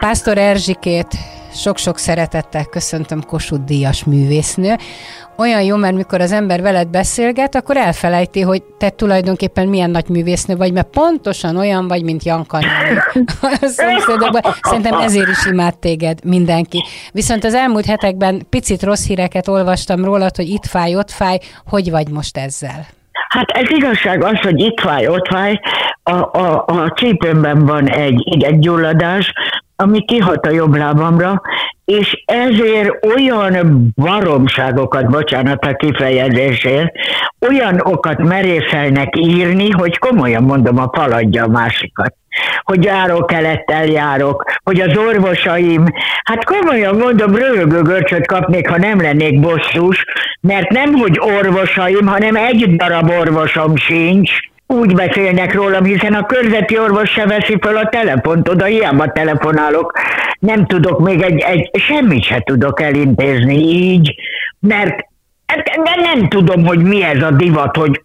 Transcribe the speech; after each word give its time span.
Pásztor 0.00 0.38
Erzsikét 0.38 1.06
sok-sok 1.52 1.98
szeretettel 1.98 2.64
köszöntöm 2.64 3.22
Kossuth 3.26 3.64
Díjas 3.64 4.04
művésznő. 4.04 4.76
Olyan 5.36 5.62
jó, 5.62 5.76
mert 5.76 5.94
mikor 5.94 6.20
az 6.20 6.32
ember 6.32 6.62
veled 6.62 6.88
beszélget, 6.88 7.54
akkor 7.54 7.76
elfelejti, 7.76 8.40
hogy 8.40 8.62
te 8.78 8.90
tulajdonképpen 8.90 9.68
milyen 9.68 9.90
nagy 9.90 10.08
művésznő 10.08 10.56
vagy, 10.56 10.72
mert 10.72 10.86
pontosan 10.90 11.56
olyan 11.56 11.88
vagy, 11.88 12.02
mint 12.02 12.24
Janka 12.24 12.58
Szerintem 14.60 15.00
ezért 15.00 15.28
is 15.28 15.46
imád 15.46 15.78
téged 15.78 16.24
mindenki. 16.24 16.84
Viszont 17.12 17.44
az 17.44 17.54
elmúlt 17.54 17.86
hetekben 17.86 18.46
picit 18.50 18.82
rossz 18.82 19.06
híreket 19.06 19.48
olvastam 19.48 20.04
rólad, 20.04 20.36
hogy 20.36 20.48
itt 20.48 20.66
fáj, 20.66 20.96
ott 20.96 21.10
fáj. 21.10 21.38
Hogy 21.66 21.90
vagy 21.90 22.08
most 22.08 22.36
ezzel? 22.36 22.86
Hát 23.28 23.50
ez 23.50 23.70
igazság 23.70 24.24
az, 24.24 24.38
hogy 24.40 24.60
itt 24.60 24.80
fáj, 24.80 25.08
ott 25.08 25.26
fáj. 25.26 25.60
A, 26.02 26.12
a, 26.12 26.64
a 26.66 26.92
csípőmben 26.94 27.66
van 27.66 27.88
egy 27.88 28.22
ideggyulladás, 28.24 29.32
ami 29.80 30.04
kihat 30.04 30.46
a 30.46 30.50
jobb 30.50 30.74
lábamra, 30.74 31.40
és 31.84 32.22
ezért 32.24 33.06
olyan 33.06 33.92
baromságokat, 33.96 35.10
bocsánat 35.10 35.64
a 35.64 35.74
kifejezésért, 35.74 36.92
olyan 37.48 37.80
okat 37.82 38.18
merészelnek 38.18 39.16
írni, 39.16 39.70
hogy 39.70 39.98
komolyan 39.98 40.42
mondom, 40.42 40.78
a 40.78 40.90
faladja 40.92 41.44
a 41.44 41.48
másikat. 41.48 42.14
Hogy 42.62 42.84
járok-kelettel 42.84 43.86
járok, 43.86 44.44
hogy 44.64 44.80
az 44.80 44.96
orvosaim, 44.96 45.84
hát 46.24 46.44
komolyan 46.44 46.96
mondom, 46.96 47.34
rögő 47.34 47.82
görcsöt 47.82 48.26
kapnék, 48.26 48.68
ha 48.68 48.78
nem 48.78 49.00
lennék 49.00 49.40
bosszus, 49.40 50.04
mert 50.40 50.68
nem, 50.68 50.92
hogy 50.92 51.20
orvosaim, 51.20 52.06
hanem 52.06 52.36
egy 52.36 52.76
darab 52.76 53.10
orvosom 53.10 53.76
sincs, 53.76 54.30
úgy 54.70 54.94
beszélnek 54.94 55.54
rólam, 55.54 55.84
hiszen 55.84 56.14
a 56.14 56.26
körzeti 56.26 56.78
orvos 56.78 57.10
se 57.10 57.26
veszi 57.26 57.56
fel 57.60 57.76
a 57.76 57.88
telefont, 57.88 58.48
oda 58.48 58.64
hiába 58.64 59.12
telefonálok. 59.12 59.92
Nem 60.38 60.66
tudok 60.66 61.00
még 61.00 61.22
egy, 61.22 61.40
egy 61.40 61.70
semmit 61.72 62.24
se 62.24 62.40
tudok 62.40 62.80
elintézni 62.80 63.56
így, 63.56 64.14
mert 64.58 65.08
de 65.84 65.96
nem 66.02 66.28
tudom, 66.28 66.64
hogy 66.66 66.78
mi 66.78 67.02
ez 67.02 67.22
a 67.22 67.30
divat, 67.30 67.76
hogy 67.76 68.02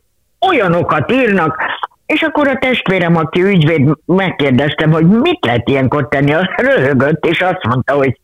olyanokat 0.49 1.11
írnak, 1.11 1.57
és 2.05 2.21
akkor 2.21 2.47
a 2.47 2.57
testvérem, 2.57 3.15
aki 3.15 3.41
ügyvéd, 3.41 3.89
megkérdeztem, 4.05 4.91
hogy 4.91 5.07
mit 5.07 5.45
lehet 5.45 5.69
ilyenkor 5.69 6.07
tenni, 6.07 6.33
röhögött, 6.55 7.25
és 7.25 7.41
azt 7.41 7.63
mondta, 7.67 7.93
hogy 7.93 8.19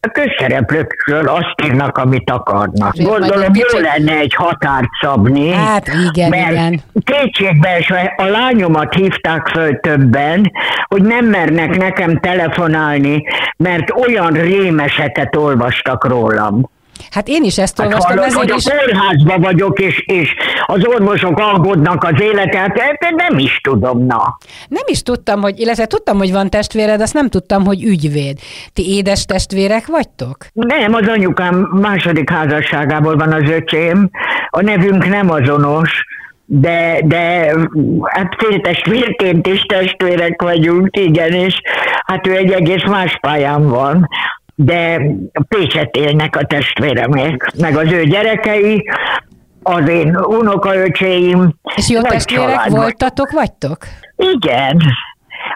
a 0.00 0.08
közszereplőkről 0.08 1.28
azt 1.28 1.54
írnak, 1.64 1.98
amit 1.98 2.30
akarnak. 2.30 2.94
Gondolom, 2.96 3.50
jó 3.54 3.78
lenne 3.78 4.12
egy 4.12 4.34
határt 4.34 4.88
szabni. 5.00 5.50
Hát 5.50 5.88
igen, 6.08 6.30
mert 6.30 6.50
igen. 6.50 6.80
Kétségbe 7.04 7.84
a 8.16 8.24
lányomat 8.24 8.94
hívták 8.94 9.48
föl 9.48 9.80
többen, 9.80 10.52
hogy 10.86 11.02
nem 11.02 11.26
mernek 11.26 11.76
nekem 11.76 12.18
telefonálni, 12.18 13.22
mert 13.56 13.90
olyan 13.90 14.32
rémeseket 14.32 15.36
olvastak 15.36 16.06
rólam. 16.06 16.70
Hát 17.10 17.28
én 17.28 17.44
is 17.44 17.58
ezt 17.58 17.78
olvastam. 17.78 18.18
Hát 18.18 18.32
hallod, 18.32 18.50
hogy 18.50 18.58
is... 18.58 18.66
a 18.66 18.70
kórházban 18.70 19.40
vagyok, 19.40 19.78
és, 19.78 20.02
és 20.06 20.34
az 20.66 20.86
orvosok 20.86 21.38
aggódnak 21.38 22.04
az 22.04 22.20
életet, 22.20 22.78
hát 22.78 23.14
nem 23.16 23.38
is 23.38 23.60
tudom, 23.62 24.06
na. 24.06 24.38
Nem 24.68 24.84
is 24.86 25.02
tudtam, 25.02 25.40
hogy, 25.40 25.60
illetve 25.60 25.86
tudtam, 25.86 26.18
hogy 26.18 26.32
van 26.32 26.50
testvéred, 26.50 27.00
azt 27.00 27.14
nem 27.14 27.28
tudtam, 27.28 27.64
hogy 27.64 27.82
ügyvéd. 27.82 28.38
Ti 28.72 28.96
édes 28.96 29.24
testvérek 29.24 29.86
vagytok? 29.86 30.36
Nem, 30.52 30.94
az 30.94 31.08
anyukám 31.08 31.54
második 31.72 32.30
házasságából 32.30 33.16
van 33.16 33.32
az 33.32 33.50
öcsém. 33.50 34.10
A 34.50 34.62
nevünk 34.62 35.08
nem 35.08 35.30
azonos, 35.30 36.04
de, 36.44 37.00
de 37.04 37.54
hát 38.04 38.36
féltestvérként 38.38 39.46
is 39.46 39.60
testvérek 39.60 40.42
vagyunk, 40.42 40.96
igen, 40.96 41.32
és 41.32 41.60
hát 42.04 42.26
ő 42.26 42.36
egy 42.36 42.50
egész 42.50 42.84
más 42.84 43.18
pályán 43.20 43.68
van 43.68 44.08
de 44.60 45.00
Pécset 45.48 45.96
élnek 45.96 46.36
a 46.36 46.44
testvéremek, 46.44 47.52
meg 47.58 47.76
az 47.76 47.92
ő 47.92 48.04
gyerekei, 48.04 48.90
az 49.62 49.88
én 49.88 50.16
unokaöcséim. 50.16 51.54
És 51.76 51.88
jó 51.88 52.00
testvérek 52.00 52.68
voltatok, 52.68 53.30
vagytok? 53.30 53.76
Igen. 54.16 54.80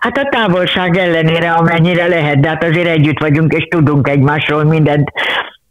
Hát 0.00 0.16
a 0.16 0.28
távolság 0.30 0.96
ellenére, 0.96 1.52
amennyire 1.52 2.06
lehet, 2.06 2.40
de 2.40 2.48
hát 2.48 2.64
azért 2.64 2.88
együtt 2.88 3.18
vagyunk, 3.18 3.52
és 3.52 3.66
tudunk 3.70 4.08
egymásról 4.08 4.64
mindent 4.64 5.10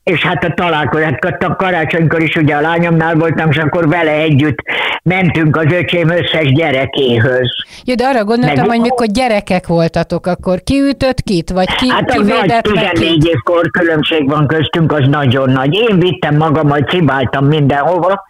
és 0.04 0.26
hát 0.26 0.44
a 0.44 0.54
találkozás, 0.54 1.14
a 1.40 1.56
karácsonykor 1.56 2.22
is 2.22 2.36
ugye 2.36 2.56
a 2.56 2.62
lányomnál 2.62 3.16
voltam, 3.16 3.50
és 3.50 3.58
akkor 3.58 3.88
vele 3.88 4.12
együtt 4.12 4.58
mentünk 5.04 5.56
az 5.56 5.74
öcsém 5.74 6.10
összes 6.10 6.52
gyerekéhöz. 6.54 7.50
Jó, 7.86 7.96
de 7.96 8.06
arra 8.06 8.24
gondoltam, 8.24 8.66
Meg... 8.66 8.70
hogy 8.70 8.80
mikor 8.80 9.06
gyerekek 9.06 9.68
voltatok, 9.68 10.26
akkor 10.26 10.62
ki 10.64 10.80
ütött 10.80 11.22
kit, 11.22 11.50
vagy 11.50 11.76
ki 11.76 11.90
Hát 11.90 12.10
a 12.10 12.24
nagy 12.24 12.62
14 12.62 13.28
évkor 13.28 13.72
különbség 13.72 14.30
van 14.30 14.48
köztünk, 14.48 14.92
az 14.92 15.08
nagyon 15.08 15.50
nagy. 15.50 15.74
Én 15.74 16.00
vittem 16.00 16.38
magam, 16.38 16.68
majd 16.68 16.90
cibáltam 16.90 17.46
mindenhova, 17.46 18.24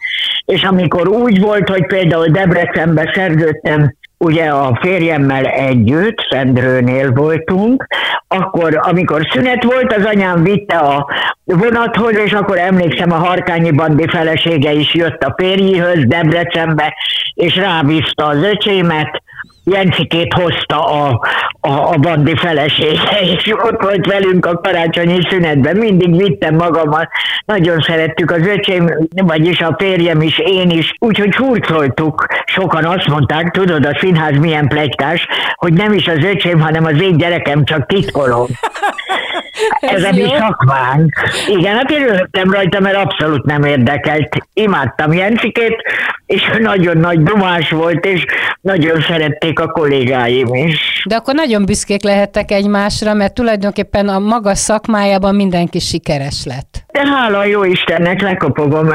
és 0.45 0.63
amikor 0.63 1.07
úgy 1.07 1.39
volt, 1.41 1.69
hogy 1.69 1.85
például 1.85 2.27
Debrecenbe 2.27 3.11
szerződtem 3.15 3.95
ugye 4.21 4.45
a 4.45 4.77
férjemmel 4.81 5.45
együtt, 5.45 6.17
Szendrőnél 6.29 7.11
voltunk, 7.11 7.87
akkor 8.27 8.79
amikor 8.81 9.27
szünet 9.31 9.63
volt, 9.63 9.93
az 9.93 10.05
anyám 10.05 10.43
vitte 10.43 10.77
a 10.77 11.07
vonathoz, 11.43 12.17
és 12.17 12.33
akkor 12.33 12.57
emlékszem, 12.57 13.11
a 13.11 13.15
Harkányi 13.15 13.71
Bandi 13.71 14.07
felesége 14.07 14.71
is 14.71 14.93
jött 14.93 15.23
a 15.23 15.33
férjihöz 15.37 16.05
Debrecenbe, 16.05 16.93
és 17.33 17.55
rábízta 17.55 18.25
az 18.25 18.43
öcsémet, 18.43 19.23
Jencikét 19.63 20.33
hozta 20.33 20.85
a, 20.85 21.27
a, 21.59 21.72
a 21.72 21.97
bandi 21.97 22.35
felesége, 22.35 23.19
és 23.22 23.53
ott 23.63 23.81
volt 23.81 24.05
velünk 24.05 24.45
a 24.45 24.59
karácsonyi 24.59 25.19
szünetben, 25.29 25.77
mindig 25.77 26.17
vittem 26.17 26.55
magamat, 26.55 27.07
nagyon 27.45 27.79
szerettük 27.79 28.31
az 28.31 28.47
öcsém, 28.47 29.07
vagyis 29.16 29.59
a 29.59 29.75
férjem 29.77 30.22
is, 30.22 30.39
én 30.39 30.69
is, 30.69 30.94
úgyhogy 30.99 31.35
hurcoltuk. 31.35 32.25
Sokan 32.45 32.85
azt 32.85 33.07
mondták, 33.07 33.51
tudod, 33.51 33.85
a 33.85 33.97
színház 33.99 34.38
milyen 34.38 34.67
plegykás, 34.67 35.27
hogy 35.55 35.73
nem 35.73 35.93
is 35.93 36.07
az 36.07 36.23
öcsém, 36.23 36.59
hanem 36.59 36.85
az 36.85 37.01
én 37.01 37.17
gyerekem, 37.17 37.63
csak 37.63 37.85
titkolom. 37.85 38.47
Ez, 39.79 40.03
a 40.03 40.12
mi 40.12 40.25
szakmánk. 40.38 41.13
Igen, 41.47 41.75
hát 41.75 41.91
én 41.91 42.06
röhögtem 42.06 42.51
rajta, 42.51 42.79
mert 42.79 42.95
abszolút 42.95 43.45
nem 43.45 43.63
érdekelt. 43.63 44.38
Imádtam 44.53 45.13
Jencikét, 45.13 45.75
és 46.25 46.51
nagyon 46.59 46.97
nagy 46.97 47.23
dumás 47.23 47.69
volt, 47.69 48.06
és 48.06 48.25
nagyon 48.61 49.01
szerették 49.01 49.59
a 49.59 49.67
kollégáim 49.67 50.53
is. 50.53 51.03
De 51.07 51.16
akkor 51.16 51.34
nagyon 51.34 51.66
büszkék 51.66 52.03
lehettek 52.03 52.51
egymásra, 52.51 53.13
mert 53.13 53.34
tulajdonképpen 53.34 54.07
a 54.07 54.19
maga 54.19 54.56
szakmájában 54.56 55.35
mindenki 55.35 55.79
sikeres 55.79 56.45
lett. 56.45 56.84
De 56.91 57.07
hála 57.07 57.45
jó 57.45 57.63
Istennek, 57.63 58.22
lekopogom. 58.22 58.88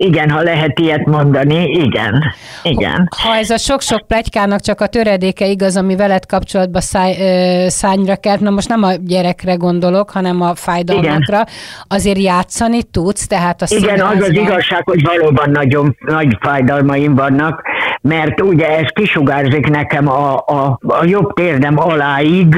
Igen, 0.00 0.30
ha 0.30 0.42
lehet 0.42 0.78
ilyet 0.78 1.06
mondani, 1.06 1.70
igen. 1.70 2.24
igen. 2.62 3.08
Ha 3.22 3.34
ez 3.34 3.50
a 3.50 3.58
sok-sok 3.58 4.06
plegykának 4.06 4.60
csak 4.60 4.80
a 4.80 4.86
töredéke 4.86 5.46
igaz, 5.46 5.76
ami 5.76 5.96
veled 5.96 6.26
kapcsolatban 6.26 6.80
száj, 6.80 7.16
ö, 7.20 7.68
szányra 7.68 8.16
kelt, 8.16 8.40
na 8.40 8.50
most 8.50 8.68
nem 8.68 8.82
a 8.82 8.92
gyerekre 9.00 9.54
gondolok, 9.54 10.10
hanem 10.10 10.40
a 10.40 10.54
fájdalmakra, 10.54 11.36
igen. 11.36 11.48
azért 11.88 12.18
játszani 12.18 12.82
tudsz, 12.82 13.26
tehát 13.26 13.62
a 13.62 13.66
Igen, 13.68 14.00
az 14.00 14.22
az 14.22 14.30
igazság, 14.30 14.82
hogy 14.84 15.02
valóban 15.02 15.50
nagyon 15.50 15.96
nagy 16.00 16.36
fájdalmaim 16.40 17.14
vannak, 17.14 17.62
mert 18.00 18.40
ugye 18.40 18.78
ez 18.78 18.86
kisugárzik 18.94 19.66
nekem 19.66 20.08
a, 20.08 20.36
a, 20.36 20.78
a 20.86 21.04
jobb 21.04 21.32
térdem 21.32 21.78
aláig, 21.78 22.56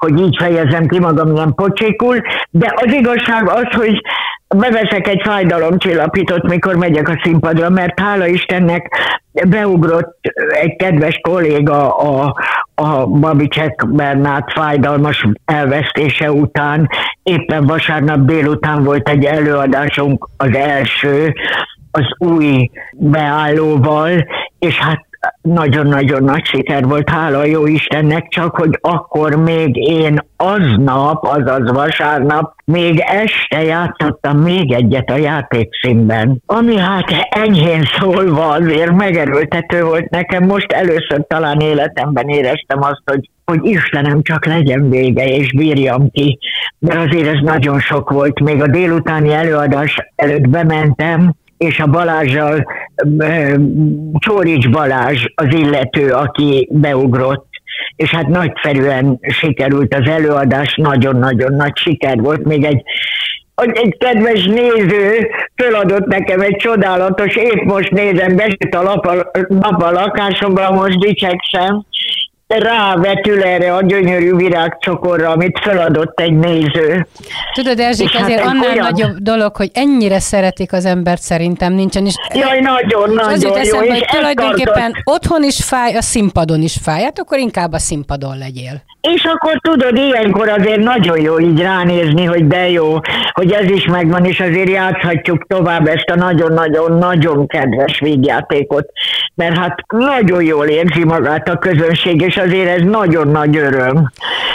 hogy 0.00 0.20
így 0.20 0.36
fejezem 0.40 0.86
ki 0.86 0.98
magam 0.98 1.34
ilyen 1.34 1.54
pocsékul, 1.54 2.20
de 2.50 2.72
az 2.76 2.92
igazság 2.92 3.48
az, 3.48 3.66
hogy 3.70 4.00
beveszek 4.56 5.08
egy 5.08 5.22
fájdalomcsillapítót, 5.24 6.48
mikor 6.48 6.76
megyek 6.76 7.08
a 7.08 7.20
színpadra, 7.22 7.70
mert 7.70 8.00
hála 8.00 8.26
Istennek 8.26 8.88
beugrott 9.48 10.18
egy 10.62 10.76
kedves 10.76 11.18
kolléga 11.22 11.96
a, 11.96 12.36
a 12.74 13.06
Babicsek 13.06 13.86
Bernát 13.88 14.52
fájdalmas 14.52 15.26
elvesztése 15.44 16.32
után. 16.32 16.88
Éppen 17.22 17.66
vasárnap 17.66 18.18
délután 18.18 18.84
volt 18.84 19.08
egy 19.08 19.24
előadásunk, 19.24 20.28
az 20.36 20.56
első, 20.56 21.34
az 21.90 22.04
új 22.18 22.70
beállóval, 22.92 24.26
és 24.58 24.78
hát 24.78 25.09
nagyon-nagyon 25.42 26.22
nagy 26.22 26.44
siker 26.44 26.84
volt, 26.84 27.10
hála 27.10 27.44
jó 27.44 27.66
Istennek, 27.66 28.28
csak 28.28 28.56
hogy 28.56 28.78
akkor 28.80 29.34
még 29.34 29.76
én 29.76 30.18
aznap, 30.36 31.24
azaz 31.24 31.70
vasárnap, 31.72 32.54
még 32.64 32.98
este 33.06 33.62
játszottam 33.62 34.38
még 34.38 34.72
egyet 34.72 35.10
a 35.10 35.16
játékszínben, 35.16 36.42
ami 36.46 36.78
hát 36.78 37.10
enyhén 37.30 37.82
szólva 38.00 38.48
azért 38.48 38.92
megerőltető 38.92 39.84
volt 39.84 40.10
nekem. 40.10 40.44
Most 40.44 40.72
először 40.72 41.26
talán 41.28 41.60
életemben 41.60 42.28
éreztem 42.28 42.82
azt, 42.82 43.02
hogy 43.04 43.30
hogy 43.44 43.64
Istenem 43.64 44.22
csak 44.22 44.46
legyen 44.46 44.90
vége, 44.90 45.24
és 45.24 45.52
bírjam 45.52 46.10
ki. 46.10 46.38
De 46.78 46.98
azért 46.98 47.26
ez 47.26 47.40
nagyon 47.42 47.80
sok 47.80 48.10
volt. 48.10 48.40
Még 48.40 48.62
a 48.62 48.66
délutáni 48.66 49.32
előadás 49.32 49.96
előtt 50.16 50.48
bementem, 50.48 51.34
és 51.56 51.80
a 51.80 51.86
Balázsjal, 51.86 52.66
Csórics 54.18 54.68
Balázs 54.70 55.24
az 55.34 55.54
illető, 55.54 56.10
aki 56.10 56.68
beugrott, 56.70 57.48
és 57.96 58.10
hát 58.10 58.26
nagyszerűen 58.26 59.18
sikerült 59.20 59.94
az 59.94 60.08
előadás, 60.08 60.74
nagyon-nagyon 60.76 61.54
nagy 61.54 61.76
siker 61.76 62.20
volt. 62.20 62.44
Még 62.44 62.64
egy, 62.64 62.82
egy 63.54 63.96
kedves 63.98 64.44
néző 64.44 65.28
föladott 65.56 66.06
nekem 66.06 66.40
egy 66.40 66.56
csodálatos, 66.56 67.36
épp 67.36 67.62
most 67.62 67.90
nézem, 67.90 68.36
besült 68.36 68.74
a 68.74 68.82
lap 68.82 69.06
a, 69.06 69.30
nap 69.48 69.82
a 69.82 69.90
lakásomban, 69.90 70.74
most 70.74 70.98
dicsekszem, 70.98 71.84
rávetül 72.58 73.42
erre 73.42 73.74
a 73.74 73.82
gyönyörű 73.82 74.34
virágcsokorra, 74.34 75.30
amit 75.30 75.58
feladott 75.62 76.20
egy 76.20 76.38
néző. 76.38 77.06
Tudod, 77.54 77.78
Erzsik, 77.78 78.10
hát 78.10 78.22
azért 78.22 78.40
hát 78.40 78.48
annál 78.48 78.70
olyan... 78.70 78.84
nagyobb 78.90 79.16
dolog, 79.16 79.56
hogy 79.56 79.70
ennyire 79.72 80.20
szeretik 80.20 80.72
az 80.72 80.84
embert 80.84 81.20
szerintem 81.20 81.72
nincsen. 81.72 82.06
És 82.06 82.14
Jaj, 82.34 82.60
nagyon, 82.60 83.10
nagyon 83.10 83.32
az 83.32 83.42
jut 83.42 83.56
eszembe, 83.56 83.84
jó, 83.84 83.92
hogy 83.92 84.04
tulajdonképpen 84.10 84.92
tartott. 84.92 85.02
otthon 85.04 85.42
is 85.42 85.64
fáj, 85.64 85.94
a 85.94 86.02
színpadon 86.02 86.62
is 86.62 86.76
fáj, 86.82 87.02
hát 87.02 87.18
akkor 87.18 87.38
inkább 87.38 87.72
a 87.72 87.78
színpadon 87.78 88.38
legyél. 88.38 88.82
És 89.00 89.24
akkor 89.24 89.60
tudod, 89.60 89.96
ilyenkor 89.96 90.48
azért 90.48 90.82
nagyon 90.82 91.20
jó 91.20 91.38
így 91.38 91.60
ránézni, 91.60 92.24
hogy 92.24 92.46
de 92.46 92.70
jó, 92.70 92.98
hogy 93.32 93.52
ez 93.52 93.70
is 93.70 93.86
megvan, 93.86 94.24
és 94.24 94.40
azért 94.40 94.68
játszhatjuk 94.68 95.46
tovább 95.46 95.86
ezt 95.86 96.10
a 96.10 96.14
nagyon-nagyon-nagyon 96.14 97.46
kedves 97.46 97.98
végjátékot, 98.00 98.90
mert 99.34 99.56
hát 99.56 99.74
nagyon 99.88 100.42
jól 100.42 100.66
érzi 100.66 101.04
magát 101.04 101.48
a 101.48 101.58
közönség, 101.58 102.20
és 102.20 102.36
azért 102.40 102.78
ez 102.78 102.82
nagyon 102.84 103.28
nagy 103.28 103.56
öröm 103.56 104.10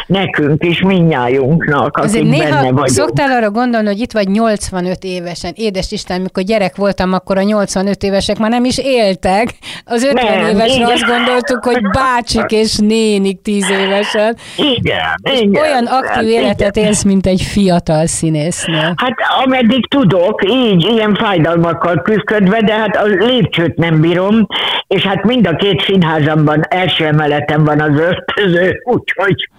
nekünk 0.07 0.63
is, 0.63 0.81
minnyájunknak, 0.81 1.97
akik 1.97 2.03
azért 2.03 2.23
néha 2.23 2.49
benne 2.49 2.61
vagyunk. 2.61 2.87
szoktál 2.87 3.31
arra 3.31 3.51
gondolni, 3.51 3.87
hogy 3.87 3.99
itt 3.99 4.11
vagy 4.11 4.27
85 4.27 5.03
évesen, 5.03 5.51
édes 5.55 5.91
Isten, 5.91 6.21
mikor 6.21 6.43
gyerek 6.43 6.75
voltam, 6.75 7.13
akkor 7.13 7.37
a 7.37 7.41
85 7.41 8.03
évesek 8.03 8.37
már 8.37 8.49
nem 8.49 8.65
is 8.65 8.77
éltek. 8.77 9.47
Az 9.85 10.03
50 10.03 10.25
nem, 10.25 10.47
évesre 10.47 10.75
igen. 10.75 10.91
azt 10.91 11.05
gondoltuk, 11.05 11.63
hogy 11.63 11.81
bácsik 11.81 12.51
és 12.51 12.77
nénik 12.77 13.41
10 13.41 13.69
évesen. 13.69 14.37
Igen, 14.57 15.41
igen. 15.41 15.61
Olyan 15.61 15.85
aktív 15.85 16.27
igen. 16.27 16.43
életet 16.43 16.75
élsz, 16.77 17.03
mint 17.03 17.25
egy 17.25 17.41
fiatal 17.41 18.05
színésznő. 18.05 18.77
Hát 18.77 19.15
ameddig 19.43 19.87
tudok, 19.87 20.41
így, 20.49 20.85
ilyen 20.91 21.15
fájdalmakkal 21.15 22.01
küzdködve, 22.01 22.61
de 22.61 22.73
hát 22.73 22.95
a 22.95 23.05
lépcsőt 23.05 23.75
nem 23.75 24.01
bírom, 24.01 24.47
és 24.87 25.03
hát 25.03 25.23
mind 25.23 25.47
a 25.47 25.55
két 25.55 25.81
színházamban 25.81 26.61
első 26.69 27.05
emeleten 27.05 27.63
van 27.63 27.74
az 27.81 27.99
öltöző, 27.99 28.81
úgyhogy 28.83 29.49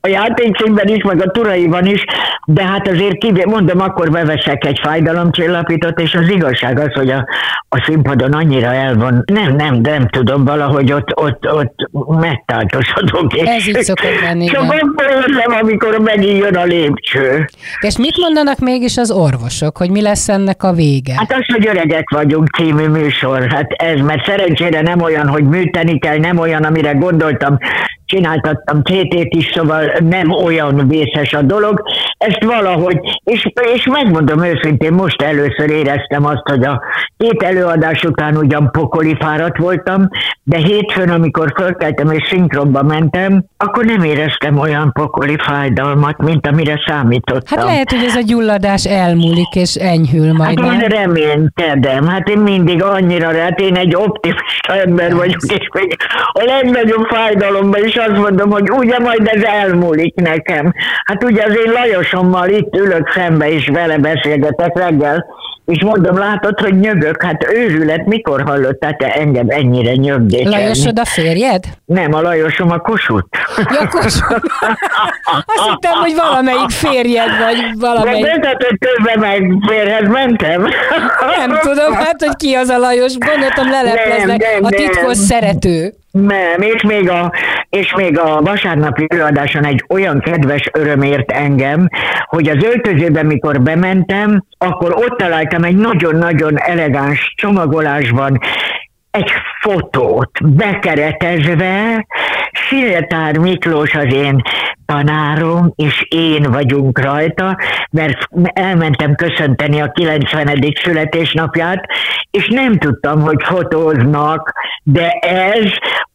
a 0.00 0.08
játékszínben 0.08 0.88
is, 0.88 1.02
meg 1.02 1.22
a 1.22 1.30
turaiban 1.30 1.86
is, 1.86 2.04
de 2.46 2.64
hát 2.64 2.88
azért 2.88 3.18
kivé, 3.18 3.44
mondom, 3.44 3.80
akkor 3.80 4.10
beveszek 4.10 4.64
egy 4.64 4.80
fájdalomcsillapítót, 4.82 6.00
és 6.00 6.14
az 6.14 6.28
igazság 6.28 6.78
az, 6.78 6.92
hogy 6.92 7.10
a, 7.10 7.26
a 7.68 7.82
színpadon 7.86 8.32
annyira 8.32 8.72
el 8.72 8.94
van, 8.94 9.24
nem, 9.32 9.54
nem, 9.56 9.74
nem 9.74 10.08
tudom, 10.08 10.44
valahogy 10.44 10.92
ott, 10.92 11.20
ott, 11.20 11.52
ott 11.52 11.74
megtáltosodok. 12.20 13.38
Ez 13.38 13.68
így 13.68 13.82
szokott 13.82 14.20
lenni. 14.20 14.46
Csak 14.46 14.74
érzem, 15.26 15.58
amikor 15.60 15.98
megint 15.98 16.38
jön 16.38 16.56
a 16.56 16.64
lépcső. 16.64 17.48
És 17.80 17.98
mit 17.98 18.16
mondanak 18.16 18.58
mégis 18.58 18.96
az 18.96 19.10
orvosok, 19.10 19.76
hogy 19.76 19.90
mi 19.90 20.02
lesz 20.02 20.28
ennek 20.28 20.62
a 20.62 20.72
vége? 20.72 21.14
Hát 21.16 21.32
az, 21.32 21.54
hogy 21.54 21.66
öregek 21.66 22.10
vagyunk 22.10 22.48
című 22.56 22.86
műsor, 22.86 23.46
hát 23.50 23.70
ez, 23.70 24.00
mert 24.00 24.24
szerencsére 24.24 24.80
nem 24.80 25.00
olyan, 25.00 25.28
hogy 25.28 25.44
műteni 25.44 25.98
kell, 25.98 26.16
nem 26.16 26.38
olyan, 26.38 26.62
amire 26.62 26.92
gondoltam, 26.92 27.58
csináltattam 28.06 28.82
tétét 28.82 29.34
is, 29.34 29.50
szóval 29.54 29.92
nem 30.08 30.30
olyan 30.30 30.88
vészes 30.88 31.32
a 31.32 31.42
dolog. 31.42 31.82
Ezt 32.18 32.44
valahogy, 32.44 32.98
és, 33.24 33.46
és 33.74 33.86
megmondom 33.86 34.44
őszintén, 34.44 34.92
most 34.92 35.22
először 35.22 35.70
éreztem 35.70 36.24
azt, 36.24 36.48
hogy 36.50 36.64
a 36.64 36.82
két 37.16 37.42
előadás 37.42 38.02
után 38.02 38.36
ugyan 38.36 38.70
pokoli 38.70 39.16
fáradt 39.20 39.58
voltam, 39.58 40.08
de 40.42 40.56
hétfőn, 40.56 41.08
amikor 41.08 41.52
fölkeltem 41.56 42.10
és 42.10 42.28
szinkronba 42.30 42.82
mentem, 42.82 43.44
akkor 43.56 43.84
nem 43.84 44.02
éreztem 44.02 44.58
olyan 44.58 44.92
pokoli 44.92 45.36
fájdalmat, 45.38 46.18
mint 46.18 46.46
amire 46.46 46.82
számítottam. 46.86 47.58
Hát 47.58 47.68
lehet, 47.68 47.90
hogy 47.90 48.04
ez 48.04 48.16
a 48.16 48.22
gyulladás 48.26 48.84
elmúlik 48.84 49.54
és 49.54 49.74
enyhül 49.74 50.32
majd. 50.32 50.60
Hát 50.60 50.82
én 50.82 50.88
reménykedem, 50.88 52.06
hát 52.06 52.28
én 52.28 52.38
mindig 52.38 52.82
annyira, 52.82 53.40
hát 53.40 53.60
én 53.60 53.76
egy 53.76 53.94
optimista 53.94 54.76
ember 54.84 55.14
vagyok, 55.14 55.42
és 55.42 55.68
még 55.72 55.96
a 56.32 56.42
legnagyobb 56.44 57.06
fájdalomban 57.06 57.84
is 57.84 57.94
azt 58.08 58.20
mondom, 58.20 58.50
hogy 58.50 58.70
ugye 58.70 58.98
majd 58.98 59.30
ez 59.32 59.42
elmúlik 59.42 60.14
nekem. 60.14 60.72
Hát 61.04 61.24
ugye 61.24 61.42
az 61.44 61.56
én 61.66 61.72
Lajosommal 61.72 62.48
itt 62.48 62.76
ülök 62.76 63.12
szembe, 63.14 63.50
és 63.50 63.68
vele 63.68 63.98
beszélgetek 63.98 64.78
reggel, 64.78 65.26
és 65.64 65.82
mondom, 65.82 66.18
látod, 66.18 66.60
hogy 66.60 66.80
nyögök, 66.80 67.22
hát 67.22 67.46
őrület, 67.52 68.06
mikor 68.06 68.42
hallottál 68.42 68.96
te 68.96 69.06
engem 69.06 69.46
ennyire 69.48 69.94
nyögdékelni? 69.94 70.56
Lajosod 70.56 70.98
a 70.98 71.04
férjed? 71.04 71.64
Nem, 71.84 72.14
a 72.14 72.20
Lajosom 72.20 72.70
a 72.70 72.78
kosut. 72.78 73.26
Ja, 73.56 73.88
kosut. 73.88 74.40
Azt 75.46 75.68
hittem, 75.70 75.92
hogy 76.00 76.14
valamelyik 76.16 76.70
férjed 76.70 77.28
vagy 77.44 77.56
valamelyik. 77.78 78.24
De 78.24 78.38
tehát, 78.40 78.62
hogy 78.62 78.78
közben 78.78 79.18
meg 79.18 79.52
férhez 79.66 80.08
mentem. 80.08 80.62
Nem 81.36 81.58
tudom, 81.60 81.92
hát, 81.92 82.16
hogy 82.18 82.36
ki 82.36 82.54
az 82.54 82.68
a 82.68 82.78
Lajos. 82.78 83.18
Gondoltam, 83.18 83.70
lelepleznek. 83.70 84.44
A 84.62 84.68
titkos 84.68 85.16
nem. 85.16 85.24
szerető. 85.24 85.94
Nem, 86.12 86.60
és 86.60 86.82
még, 86.82 87.08
a, 87.08 87.32
és 87.68 87.94
még 87.94 88.18
a 88.18 88.40
vasárnapi 88.40 89.06
előadáson 89.08 89.64
egy 89.64 89.84
olyan 89.88 90.20
kedves 90.20 90.70
öröm 90.72 91.02
ért 91.02 91.30
engem, 91.30 91.88
hogy 92.24 92.48
az 92.48 92.64
öltözőben, 92.64 93.26
mikor 93.26 93.62
bementem, 93.62 94.44
akkor 94.58 94.94
ott 94.94 95.18
találtam 95.18 95.64
egy 95.64 95.76
nagyon-nagyon 95.76 96.58
elegáns 96.58 97.34
csomagolásban 97.36 98.38
egy 99.10 99.30
fotót 99.60 100.30
bekeretezve, 100.56 102.06
Sziltár 102.68 103.38
Miklós 103.38 103.94
az 103.94 104.14
én 104.14 104.42
tanárom, 104.86 105.72
és 105.76 106.06
én 106.08 106.42
vagyunk 106.42 106.98
rajta, 106.98 107.58
mert 107.90 108.18
elmentem 108.52 109.14
köszönteni 109.14 109.80
a 109.80 109.90
90. 109.92 110.58
születésnapját, 110.82 111.84
és 112.30 112.48
nem 112.48 112.78
tudtam, 112.78 113.20
hogy 113.20 113.42
fotóznak, 113.42 114.52
de 114.82 115.08
ez 115.20 115.64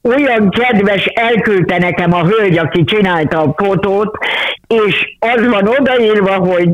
olyan 0.03 0.50
kedves, 0.50 1.06
elküldte 1.06 1.77
nekem 1.77 2.13
a 2.13 2.25
hölgy, 2.25 2.58
aki 2.58 2.84
csinálta 2.84 3.42
a 3.42 3.53
fotót, 3.58 4.18
és 4.68 5.18
az 5.20 5.48
van 5.48 5.68
odaírva, 5.68 6.34
hogy, 6.34 6.72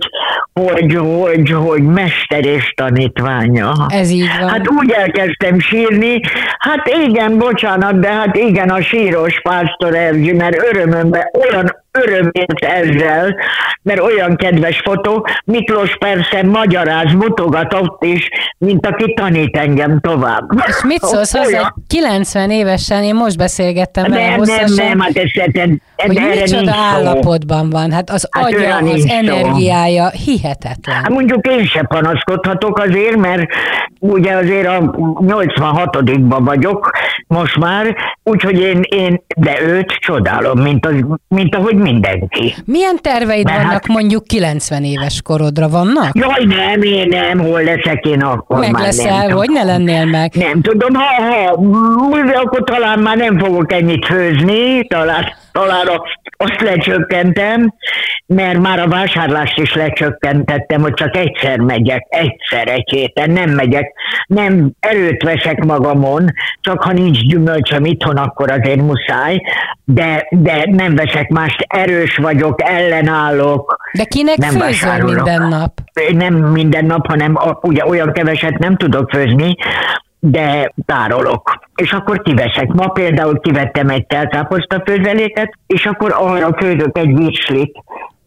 hogy, 0.54 0.96
hogy, 0.96 1.52
hogy 1.52 1.84
mester 1.84 2.46
és 2.46 2.74
tanítványa. 2.76 3.72
Ez 3.88 4.10
így 4.10 4.30
van. 4.40 4.50
Hát 4.50 4.70
úgy 4.70 4.92
elkezdtem 4.92 5.60
sírni, 5.60 6.20
hát 6.58 6.88
igen, 7.08 7.38
bocsánat, 7.38 8.00
de 8.00 8.12
hát 8.12 8.36
igen, 8.36 8.70
a 8.70 8.82
síros 8.82 9.42
pásztor 9.42 9.96
Erzsi, 9.96 10.34
mert 10.34 10.64
örömömben 10.72 11.24
olyan 11.40 11.82
örömért 11.94 12.60
ezzel, 12.60 13.36
mert 13.82 14.00
olyan 14.00 14.36
kedves 14.36 14.82
fotó. 14.84 15.28
Miklós 15.46 15.98
persze 15.98 16.44
magyaráz, 16.44 17.14
mutogatott 17.14 18.04
is, 18.04 18.30
mint 18.58 18.86
aki 18.86 19.14
tanít 19.14 19.58
engem 19.58 20.00
tovább. 20.00 20.50
És 20.68 20.84
mit 20.84 21.02
szólsz 21.02 21.38
hozzá? 21.38 21.74
90 21.88 22.52
évesen, 22.52 23.04
én 23.04 23.16
most 23.16 23.38
beszélgettem 23.38 24.04
vele 24.12 24.36
Nem, 24.36 24.42
nem, 24.42 24.74
nem, 24.76 25.00
hát 25.00 25.18
ez, 25.18 25.30
ez, 25.34 25.70
ez 25.96 26.06
hogy 26.06 26.22
micsoda 26.40 26.74
állapotban 26.76 27.70
van. 27.70 27.92
Hát 27.92 28.10
az 28.10 28.28
hát 28.32 28.46
agya, 28.46 28.76
az 28.76 29.06
energiája 29.10 30.10
szó. 30.10 30.18
hihetetlen. 30.24 30.96
Hát 30.96 31.10
mondjuk 31.10 31.48
én 31.48 31.66
se 31.66 31.84
panaszkodhatok 31.84 32.78
azért, 32.78 33.16
mert 33.16 33.46
ugye 34.00 34.36
azért 34.36 34.68
a 34.68 34.80
86-ban 35.20 36.40
vagyok 36.44 36.92
most 37.28 37.58
már, 37.58 37.96
úgyhogy 38.24 38.60
én, 38.60 38.82
én 38.90 39.24
de 39.38 39.62
őt 39.62 39.92
csodálom, 39.92 40.60
mint, 40.60 40.86
az, 40.86 40.96
mint 41.28 41.56
ahogy 41.56 41.76
mindenki. 41.84 42.54
Milyen 42.66 42.98
terveid 43.02 43.44
Mert 43.44 43.58
vannak 43.58 43.72
hát... 43.72 43.88
mondjuk 43.88 44.24
90 44.24 44.84
éves 44.84 45.22
korodra 45.22 45.70
vannak? 45.70 46.10
Jaj, 46.14 46.44
nem, 46.46 46.82
én 46.82 47.08
nem, 47.08 47.40
hol 47.40 47.64
leszek 47.64 48.06
én 48.06 48.22
akkor 48.22 48.60
Meg 48.60 48.72
már 48.72 48.82
leszel, 48.82 49.30
hogy 49.30 49.50
ne 49.50 49.64
lennél 49.64 50.06
meg? 50.06 50.32
Nem 50.36 50.62
tudom, 50.62 50.94
ha, 50.94 51.24
ha, 51.24 52.42
akkor 52.44 52.64
talán 52.64 53.00
már 53.00 53.18
nem 53.18 53.40
fogok 53.40 53.74
ennyit 53.74 54.06
főzni, 54.06 54.88
talán 54.88 55.42
talán 55.54 55.88
azt 56.38 56.62
lecsökkentem, 56.62 57.74
mert 58.26 58.60
már 58.60 58.80
a 58.80 58.88
vásárlást 58.88 59.60
is 59.60 59.74
lecsökkentettem, 59.74 60.82
hogy 60.82 60.94
csak 60.94 61.16
egyszer 61.16 61.60
megyek, 61.60 62.06
egyszer 62.10 62.68
egy 62.68 62.90
héten, 62.90 63.30
nem 63.30 63.50
megyek, 63.50 63.94
nem 64.28 64.72
erőt 64.80 65.24
veszek 65.24 65.64
magamon, 65.64 66.26
csak 66.62 66.84
ha 66.84 66.92
nincs 66.92 67.20
gyümölcsöm 67.20 67.86
itthon, 67.86 68.18
akkor 68.18 68.52
azért 68.52 68.82
muszáj, 68.82 69.42
de, 69.84 70.28
de 70.30 70.64
nem 70.66 70.96
veszek 70.96 71.30
mást, 71.30 71.66
erős 71.68 72.16
vagyok, 72.16 72.62
ellenállok. 72.64 73.78
De 73.94 74.04
kinek 74.04 74.38
nem 74.38 74.60
főzöl 74.60 75.04
minden 75.04 75.48
nap? 75.48 75.72
Nem 76.12 76.34
minden 76.34 76.86
nap, 76.86 77.08
hanem 77.08 77.38
ugye 77.62 77.86
olyan 77.86 78.12
keveset 78.12 78.58
nem 78.58 78.78
tudok 78.78 79.10
főzni, 79.10 79.56
de 80.26 80.74
tárolok. 80.86 81.60
És 81.76 81.92
akkor 81.92 82.22
kiveszek. 82.22 82.68
Ma 82.68 82.88
például 82.88 83.40
kivettem 83.40 83.90
egy 83.90 84.08
telkáposzta 84.08 84.82
főzeléket, 84.86 85.54
és 85.68 85.86
akkor 85.86 86.16
arra 86.18 86.56
főzök 86.58 86.98
egy 86.98 87.18
virslit, 87.18 87.84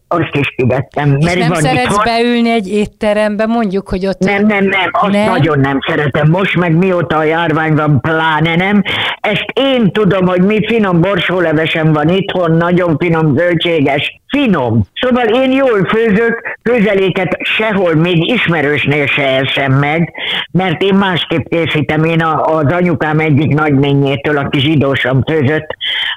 azt 0.07 0.35
is 0.35 0.47
kivettem. 0.55 1.15
És 1.17 1.25
mert 1.25 1.39
nem 1.39 1.49
van 1.49 1.61
szeretsz 1.61 1.83
itthon. 1.83 2.03
beülni 2.03 2.49
egy 2.49 2.67
étterembe, 2.67 3.45
mondjuk, 3.45 3.89
hogy 3.89 4.05
ott... 4.05 4.19
Nem, 4.19 4.45
nem, 4.45 4.65
nem, 4.65 4.89
azt 4.91 5.11
nem? 5.11 5.29
nagyon 5.29 5.59
nem 5.59 5.79
szeretem. 5.87 6.29
Most 6.29 6.55
meg 6.55 6.75
mióta 6.75 7.17
a 7.17 7.23
járvány 7.23 7.75
van, 7.75 8.01
pláne 8.01 8.55
nem. 8.55 8.81
Ezt 9.19 9.45
én 9.53 9.91
tudom, 9.91 10.27
hogy 10.27 10.41
mi 10.41 10.65
finom 10.67 11.01
borsólevesem 11.01 11.93
van 11.93 12.09
itthon, 12.09 12.51
nagyon 12.51 12.97
finom, 12.97 13.37
zöldséges, 13.37 14.21
finom. 14.27 14.81
Szóval 14.93 15.25
én 15.25 15.51
jól 15.51 15.85
főzök, 15.85 16.57
főzeléket 16.63 17.37
sehol 17.41 17.95
még 17.95 18.29
ismerősnél 18.29 19.05
se 19.05 19.27
eszem 19.27 19.73
meg, 19.73 20.13
mert 20.51 20.81
én 20.81 20.95
másképp 20.95 21.45
készítem. 21.47 22.03
Én 22.03 22.21
a, 22.21 22.55
az 22.55 22.71
anyukám 22.71 23.19
egyik 23.19 23.53
nagyményétől, 23.53 24.37
aki 24.37 24.59
zsidósan 24.59 25.23
főzött, 25.29 25.67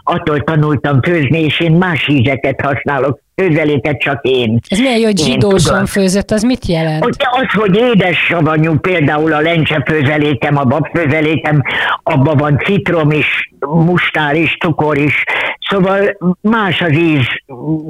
attól 0.02 0.40
tanultam 0.40 1.02
főzni, 1.02 1.40
és 1.44 1.60
én 1.60 1.72
más 1.72 2.08
ízeket 2.08 2.60
használok 2.60 3.20
főzeléket 3.40 3.98
csak 3.98 4.18
én. 4.22 4.60
Ez 4.68 4.78
milyen 4.78 4.98
jó, 4.98 5.04
hogy 5.04 5.18
zsidósan 5.18 5.86
főzött, 5.86 6.30
az 6.30 6.42
mit 6.42 6.66
jelent? 6.66 7.02
Hogy 7.02 7.16
az, 7.18 7.60
hogy 7.60 7.76
édes 7.76 8.18
savanyú, 8.18 8.78
például 8.78 9.32
a 9.32 9.40
lencse 9.40 9.82
főzelékem, 9.86 10.56
a 10.56 10.64
bab 10.64 10.86
főzelékem, 10.94 11.62
abban 12.02 12.36
van 12.36 12.58
citrom 12.64 13.10
is, 13.10 13.52
mustár 13.60 14.34
is, 14.34 14.56
cukor 14.60 14.98
is, 14.98 15.24
Szóval 15.70 16.16
más 16.40 16.80
az 16.80 16.92
íz 16.92 17.26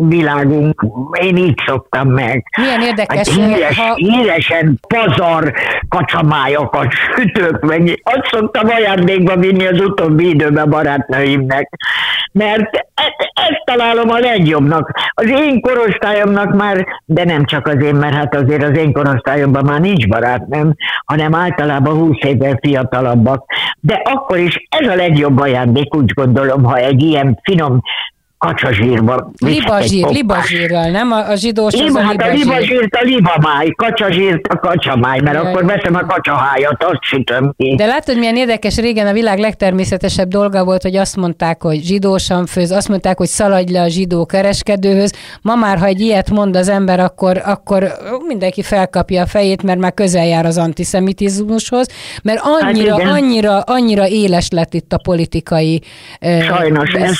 világunk, 0.08 0.86
én 1.20 1.36
így 1.36 1.62
szoktam 1.66 2.08
meg. 2.08 2.44
Milyen 2.56 2.80
érdekes. 2.80 3.28
Hát 3.28 3.36
híres, 3.36 3.78
ha... 3.78 3.94
Híresen 3.94 4.80
pazar 4.88 5.52
kacsamájokat 5.88 6.92
sütök 6.92 7.60
meg. 7.60 8.00
Azt 8.02 8.26
szoktam 8.30 8.68
ajándékba 8.68 9.36
vinni 9.36 9.66
az 9.66 9.80
utóbbi 9.80 10.28
időben 10.28 10.70
barátnőimnek. 10.70 11.68
Mert 12.32 12.76
e- 12.76 13.30
ezt 13.34 13.62
találom 13.64 14.10
a 14.10 14.18
legjobbnak. 14.18 14.90
Az 15.20 15.30
én 15.30 15.60
korosztályomnak 15.60 16.54
már, 16.54 16.86
de 17.04 17.24
nem 17.24 17.44
csak 17.44 17.66
az 17.66 17.82
én, 17.82 17.94
mert 17.94 18.14
hát 18.14 18.34
azért 18.34 18.62
az 18.62 18.76
én 18.76 18.92
korosztályomban 18.92 19.64
már 19.64 19.80
nincs 19.80 20.08
barátnőm, 20.08 20.74
hanem 21.04 21.34
általában 21.34 21.94
20 21.94 22.16
évvel 22.20 22.58
fiatalabbak. 22.62 23.44
De 23.80 24.02
akkor 24.04 24.38
is 24.38 24.66
ez 24.68 24.88
a 24.88 24.94
legjobb 24.94 25.38
ajándék, 25.38 25.94
úgy 25.94 26.12
gondolom, 26.12 26.64
ha 26.64 26.76
egy 26.76 27.02
ilyen 27.02 27.38
finom 27.42 27.80
kacsazsírba. 28.40 29.30
Libazsír, 29.38 30.06
libazsírral, 30.06 30.90
nem? 30.90 31.12
A, 31.12 31.28
a 31.28 31.36
zsidós 31.36 31.72
Liba, 31.72 31.86
az 31.86 31.94
a 31.94 32.00
hát 32.00 32.22
a 32.22 32.32
libazsírt 32.32 32.94
a 32.94 33.00
libamáj, 33.02 33.68
kacsazsírt 33.76 34.46
a 34.46 34.58
kacsamáj, 34.58 35.20
mert 35.20 35.36
Jaj. 35.36 35.46
akkor 35.46 35.64
veszem 35.64 35.94
a 35.94 36.06
kacsahájat, 36.06 36.84
azt 36.84 37.02
sütöm 37.02 37.54
ki. 37.56 37.74
De 37.74 37.86
látod, 37.86 38.18
milyen 38.18 38.36
érdekes, 38.36 38.76
régen 38.76 39.06
a 39.06 39.12
világ 39.12 39.38
legtermészetesebb 39.38 40.28
dolga 40.28 40.64
volt, 40.64 40.82
hogy 40.82 40.96
azt 40.96 41.16
mondták, 41.16 41.62
hogy 41.62 41.82
zsidósan 41.82 42.46
főz, 42.46 42.70
azt 42.70 42.88
mondták, 42.88 43.16
hogy 43.16 43.26
szaladj 43.26 43.72
le 43.72 43.82
a 43.82 43.88
zsidó 43.88 44.26
kereskedőhöz. 44.26 45.12
Ma 45.42 45.54
már, 45.54 45.78
ha 45.78 45.86
egy 45.86 46.00
ilyet 46.00 46.30
mond 46.30 46.56
az 46.56 46.68
ember, 46.68 47.00
akkor, 47.00 47.42
akkor 47.44 47.92
mindenki 48.26 48.62
felkapja 48.62 49.22
a 49.22 49.26
fejét, 49.26 49.62
mert 49.62 49.78
már 49.78 49.94
közel 49.94 50.26
jár 50.26 50.46
az 50.46 50.58
antiszemitizmushoz, 50.58 51.88
mert 52.22 52.40
annyira, 52.42 53.02
hát 53.02 53.12
annyira, 53.12 53.60
annyira 53.60 54.08
éles 54.08 54.48
lett 54.50 54.74
itt 54.74 54.92
a 54.92 54.98
politikai 55.02 55.82
Sajnos, 56.20 56.92
ez, 56.92 57.12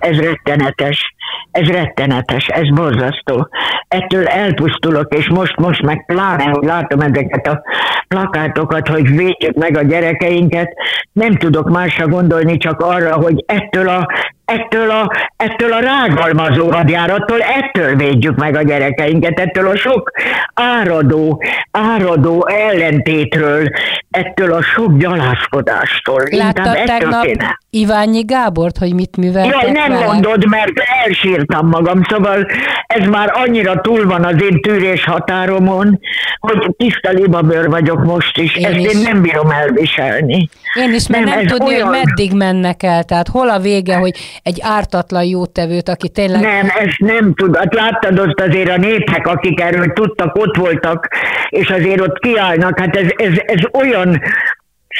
ez, 0.00 0.16
ez 0.18 0.49
rettenetes, 0.50 1.14
ez 1.50 1.68
rettenetes, 1.68 2.46
ez 2.46 2.68
borzasztó. 2.74 3.48
Ettől 3.88 4.26
elpusztulok, 4.26 5.14
és 5.14 5.28
most, 5.28 5.56
most 5.56 5.82
meg 5.82 6.04
pláne, 6.06 6.44
hogy 6.44 6.64
látom 6.64 7.00
ezeket 7.00 7.46
a 7.46 7.62
plakátokat, 8.08 8.88
hogy 8.88 9.16
védjük 9.16 9.54
meg 9.54 9.76
a 9.76 9.82
gyerekeinket, 9.82 10.72
nem 11.12 11.34
tudok 11.36 11.70
másra 11.70 12.06
gondolni, 12.06 12.56
csak 12.56 12.80
arra, 12.80 13.14
hogy 13.14 13.44
ettől 13.46 13.88
a 13.88 14.06
ettől 14.50 14.90
a, 14.90 15.10
ettől 15.36 15.72
a 15.72 15.78
rágalmazó 15.78 16.70
hadjárattól, 16.70 17.40
ettől 17.40 17.96
védjük 17.96 18.36
meg 18.36 18.56
a 18.56 18.62
gyerekeinket, 18.62 19.38
ettől 19.38 19.66
a 19.66 19.76
sok 19.76 20.10
áradó, 20.54 21.42
áradó 21.70 22.46
ellentétről, 22.46 23.68
ettől 24.10 24.52
a 24.52 24.62
sok 24.62 24.96
gyalászkodástól. 24.96 26.22
Láttad 26.30 26.82
tegnap 26.84 27.24
kéne. 27.24 27.58
Iványi 27.70 28.20
Gábort, 28.20 28.78
hogy 28.78 28.94
mit 28.94 29.16
műveltek 29.16 29.62
ja, 29.62 29.72
nem 29.72 29.92
vele? 29.92 30.06
mondod, 30.06 30.46
mert 30.48 30.72
elsírtam 31.04 31.68
magam, 31.68 32.02
szóval 32.08 32.46
ez 32.86 33.06
már 33.06 33.32
annyira 33.34 33.80
túl 33.80 34.06
van 34.06 34.24
az 34.24 34.42
én 34.42 34.60
tűrés 34.60 35.04
határomon, 35.04 36.00
hogy 36.40 36.74
tiszta 36.76 37.10
libabőr 37.10 37.68
vagyok 37.68 38.04
most 38.04 38.38
is, 38.38 38.56
én 38.56 38.64
ezt 38.64 38.76
is. 38.76 38.92
én 38.92 39.00
nem 39.00 39.22
bírom 39.22 39.50
elviselni. 39.50 40.48
Én 40.74 40.94
is, 40.94 41.06
mert 41.06 41.24
nem, 41.24 41.34
nem 41.34 41.46
tudni, 41.46 41.74
olyan... 41.74 41.88
hogy 41.88 41.96
meddig 41.96 42.32
mennek 42.32 42.82
el, 42.82 43.04
tehát 43.04 43.28
hol 43.28 43.48
a 43.48 43.58
vége, 43.58 43.96
hogy 43.96 44.39
egy 44.42 44.58
ártatlan 44.62 45.24
jótevőt, 45.24 45.88
aki 45.88 46.08
tényleg... 46.08 46.40
Nem, 46.40 46.66
ezt 46.78 46.98
nem 46.98 47.34
tud. 47.34 47.56
Hát 47.56 47.74
láttad 47.74 48.18
ott 48.18 48.40
azért 48.40 48.70
a 48.70 48.76
népek, 48.76 49.26
akik 49.26 49.60
erről 49.60 49.92
tudtak, 49.92 50.34
ott 50.34 50.56
voltak, 50.56 51.08
és 51.48 51.68
azért 51.68 52.00
ott 52.00 52.18
kiállnak. 52.18 52.78
Hát 52.78 52.96
ez, 52.96 53.10
ez, 53.16 53.32
ez 53.46 53.60
olyan 53.72 54.20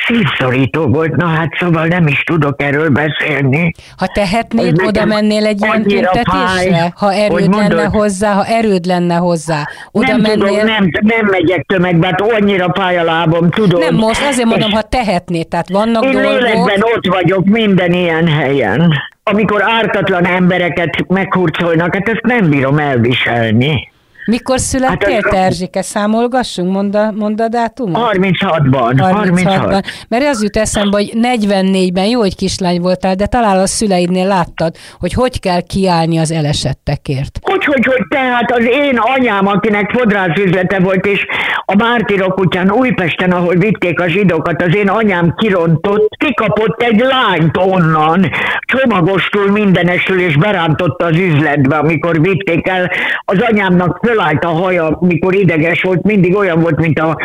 szívszorító 0.06 0.87
volt, 0.87 1.16
na 1.16 1.26
hát 1.26 1.49
szóval 1.59 1.87
nem 1.87 2.06
is 2.06 2.23
tudok 2.23 2.62
erről 2.62 2.88
beszélni. 2.88 3.73
Ha 3.97 4.06
tehetnéd, 4.06 4.82
oda 4.87 5.04
mennél 5.04 5.47
egy 5.47 5.62
ilyen 5.62 5.82
tüntetésre? 5.82 6.92
Ha 6.94 7.12
erőd 7.12 7.54
lenne 7.54 7.85
hozzá, 7.85 8.32
ha 8.32 8.44
erőd 8.47 8.85
lenne 8.85 9.14
hozzá. 9.14 9.68
Oda 9.90 10.06
nem 10.06 10.20
mennél... 10.20 10.49
tudok, 10.49 10.62
nem, 10.62 10.90
nem 11.00 11.26
megyek 11.26 11.64
tömegbe, 11.66 12.06
hát 12.06 12.20
annyira 12.20 12.73
fáj 12.75 12.99
a 12.99 13.04
lábom, 13.04 13.50
tudom. 13.50 13.80
Nem 13.80 13.94
most, 13.94 14.26
azért 14.28 14.49
mondom, 14.49 14.70
ha 14.70 14.82
tehetnéd, 14.82 15.49
tehát 15.49 15.68
vannak 15.68 16.04
Én 16.04 16.12
dolgok... 16.12 16.32
lélekben 16.32 16.82
ott 16.82 17.06
vagyok 17.06 17.44
minden 17.44 17.92
ilyen 17.92 18.28
helyen. 18.28 18.92
Amikor 19.23 19.62
ártatlan 19.62 20.26
embereket 20.26 21.09
meghurcolnak, 21.09 21.94
hát 21.94 22.09
ezt 22.09 22.23
nem 22.23 22.49
bírom 22.49 22.78
elviselni. 22.78 23.90
Mikor 24.25 24.59
születtél, 24.59 25.15
hát, 25.15 25.31
te 25.31 25.37
Erzsike? 25.37 25.83
Számolgassunk, 25.83 26.73
mond 26.73 26.95
a, 26.95 27.12
mond 27.12 27.41
a 27.41 27.49
dátumot? 27.49 28.11
36-ban. 28.12 28.93
36-ban. 28.97 29.85
Mert 30.09 30.25
az 30.25 30.43
jut 30.43 30.57
eszembe, 30.57 30.97
hogy 30.97 31.12
44-ben 31.15 32.05
jó, 32.05 32.21
hogy 32.21 32.37
kislány 32.37 32.81
voltál, 32.81 33.15
de 33.15 33.27
talán 33.27 33.59
a 33.59 33.67
szüleidnél 33.67 34.27
láttad, 34.27 34.75
hogy 34.99 35.12
hogy 35.12 35.41
kell 35.41 35.61
kiállni 35.61 36.19
az 36.19 36.31
elesettekért. 36.31 37.39
Hogy, 37.43 37.65
hogy, 37.65 37.85
hogy, 37.85 38.07
tehát 38.09 38.50
az 38.50 38.65
én 38.65 38.99
anyám, 38.99 39.47
akinek 39.47 39.91
fodrászüzlete 39.91 40.79
volt, 40.79 41.07
és 41.07 41.27
a 41.65 41.75
Mártirok 41.75 42.41
után 42.41 42.71
Újpesten, 42.71 43.31
ahol 43.33 43.55
vitték 43.55 44.00
a 44.00 44.09
zsidókat, 44.09 44.62
az 44.62 44.77
én 44.77 44.89
anyám 44.89 45.35
kirontott, 45.37 46.09
kikapott 46.19 46.83
egy 46.83 46.99
lányt 46.99 47.57
onnan, 47.57 48.31
csomagostul 48.61 49.50
mindenesül, 49.50 50.21
és 50.21 50.37
berántotta 50.37 51.05
az 51.05 51.17
üzletbe, 51.17 51.77
amikor 51.77 52.21
vitték 52.21 52.69
el. 52.69 52.91
Az 53.25 53.39
anyámnak 53.41 53.99
fölállt 54.11 54.45
a 54.45 54.49
haja, 54.49 54.99
mikor 55.00 55.35
ideges 55.35 55.83
volt, 55.83 56.02
mindig 56.02 56.37
olyan 56.37 56.61
volt, 56.61 56.81
mint 56.81 56.99
a 56.99 57.17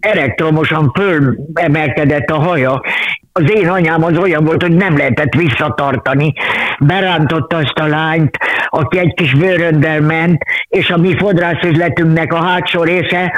elektromosan 0.00 0.92
fölemelkedett 0.94 2.30
a 2.30 2.38
haja. 2.38 2.80
Az 3.32 3.50
én 3.54 3.68
anyám 3.68 4.04
az 4.04 4.18
olyan 4.18 4.44
volt, 4.44 4.62
hogy 4.62 4.76
nem 4.76 4.96
lehetett 4.96 5.34
visszatartani. 5.34 6.32
Berántotta 6.78 7.56
azt 7.56 7.78
a 7.78 7.86
lányt, 7.86 8.36
aki 8.68 8.98
egy 8.98 9.14
kis 9.14 9.34
bőröndel 9.34 10.00
ment, 10.00 10.42
és 10.68 10.90
a 10.90 10.96
mi 10.96 11.16
fodrászüzletünknek 11.18 12.32
a 12.32 12.44
hátsó 12.44 12.82
része 12.82 13.32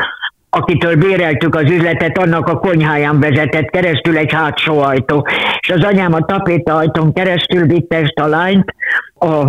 akitől 0.52 0.96
béreltük 0.96 1.54
az 1.54 1.70
üzletet, 1.70 2.18
annak 2.18 2.48
a 2.48 2.58
konyháján 2.58 3.20
vezetett 3.20 3.70
keresztül 3.70 4.16
egy 4.16 4.32
hátsó 4.32 4.80
ajtó. 4.80 5.26
És 5.60 5.70
az 5.70 5.84
anyám 5.84 6.12
a 6.14 6.24
tapéta 6.24 6.76
ajtón 6.76 7.12
keresztül 7.12 7.66
vitte 7.66 7.96
ezt 7.96 8.18
a 8.18 8.26
lányt 8.26 8.74
a 9.20 9.44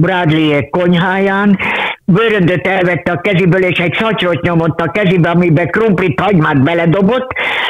Bradley 0.00 0.68
konyháján, 0.70 1.58
bőröndöt 2.04 2.66
elvette 2.66 3.12
a 3.12 3.20
keziből, 3.20 3.62
és 3.62 3.78
egy 3.78 3.94
szatyrot 3.94 4.42
nyomott 4.42 4.80
a 4.80 4.90
kezébe, 4.90 5.30
amiben 5.30 5.70
krumplit 5.70 6.20
hagymát 6.20 6.62
beledobott, 6.62 7.26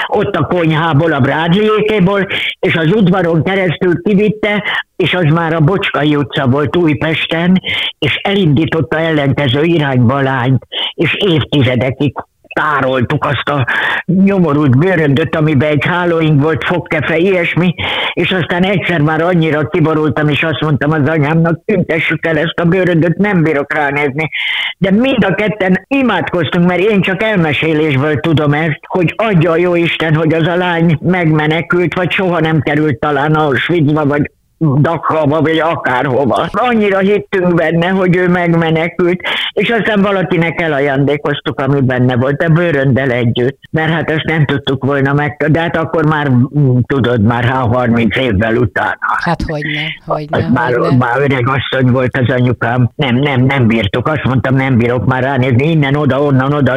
ott 0.07 0.37
a 0.37 0.47
konyhából, 0.47 1.13
a 1.13 1.21
Brádliékéból, 1.21 2.27
és 2.61 2.75
az 2.77 2.93
udvaron 2.93 3.43
keresztül 3.43 4.03
kivitte, 4.03 4.65
és 4.97 5.15
az 5.15 5.25
már 5.25 5.55
a 5.55 5.61
Bocskai 5.61 6.17
utca 6.17 6.47
volt 6.47 6.77
Újpesten, 6.77 7.63
és 7.99 8.21
elindította 8.23 8.99
ellenkező 8.99 9.63
irányba 9.63 10.15
a 10.15 10.23
lányt, 10.23 10.67
és 10.95 11.15
évtizedekig 11.15 12.13
tároltuk 12.49 13.25
azt 13.25 13.49
a 13.49 13.67
nyomorult 14.05 14.79
bőröndöt, 14.79 15.37
amiben 15.37 15.69
egy 15.69 15.85
hálóink 15.87 16.43
volt, 16.43 16.65
fogkefe, 16.65 17.17
ilyesmi, 17.17 17.75
és 18.13 18.31
aztán 18.31 18.63
egyszer 18.63 19.01
már 19.01 19.23
annyira 19.23 19.69
kiborultam, 19.69 20.29
és 20.29 20.43
azt 20.43 20.61
mondtam 20.61 20.91
az 20.91 21.09
anyámnak, 21.09 21.61
tüntessük 21.65 22.27
el 22.27 22.39
ezt 22.39 22.61
a 22.61 22.65
bőröndöt, 22.65 23.17
nem 23.17 23.43
bírok 23.43 23.75
ránézni. 23.75 24.31
De 24.79 24.91
mind 24.91 25.25
a 25.25 25.35
ketten 25.35 25.85
imádkoztunk, 25.89 26.67
mert 26.67 26.81
én 26.81 27.01
csak 27.01 27.23
elmesélésből 27.23 28.21
tudom 28.21 28.53
ezt, 28.53 28.81
hogy 28.87 29.15
adja 29.17 29.51
a 29.51 29.57
jó 29.57 29.75
Isten, 29.75 30.15
hogy 30.15 30.35
az 30.35 30.47
a 30.47 30.57
lány 30.57 30.99
megmenekült, 31.03 31.95
vagy 31.95 32.11
soha 32.11 32.41
nem 32.41 32.61
került 32.61 32.99
talán 32.99 33.35
a 33.35 33.57
Svidzba, 33.57 34.07
vagy 34.07 34.31
Dakhaba, 34.59 35.41
vagy 35.41 35.59
akárhova. 35.59 36.49
Annyira 36.53 36.99
hittünk 36.99 37.55
benne, 37.55 37.89
hogy 37.89 38.17
ő 38.17 38.29
megmenekült, 38.29 39.21
és 39.53 39.69
aztán 39.69 40.03
valakinek 40.03 40.61
elajándékoztuk, 40.61 41.61
ami 41.61 41.81
benne 41.81 42.17
volt, 42.17 42.43
a 42.43 42.49
bőröndel 42.49 43.11
együtt. 43.11 43.59
Mert 43.71 43.91
hát 43.93 44.11
ezt 44.11 44.25
nem 44.25 44.45
tudtuk 44.45 44.85
volna 44.85 45.13
meg, 45.13 45.45
de 45.49 45.61
hát 45.61 45.77
akkor 45.77 46.07
már 46.07 46.31
mm, 46.31 46.79
tudod, 46.87 47.23
már 47.23 47.45
30 47.45 48.17
évvel 48.17 48.57
utána. 48.57 48.99
Hát 49.25 49.43
hogyne, 49.43 49.81
hogyne, 50.07 50.43
hát 50.43 50.53
már, 50.53 50.75
hogyne. 50.75 50.97
már 50.97 51.21
öreg 51.21 51.49
asszony 51.49 51.93
volt 51.93 52.17
az 52.17 52.35
anyukám. 52.35 52.91
Nem, 52.97 53.15
nem, 53.15 53.45
nem 53.45 53.67
bírtuk. 53.67 54.09
Azt 54.09 54.25
mondtam, 54.25 54.55
nem 54.55 54.77
bírok 54.77 55.07
már 55.07 55.23
ránézni. 55.23 55.71
Innen, 55.71 55.97
oda, 55.97 56.23
onnan, 56.23 56.53
oda, 56.53 56.77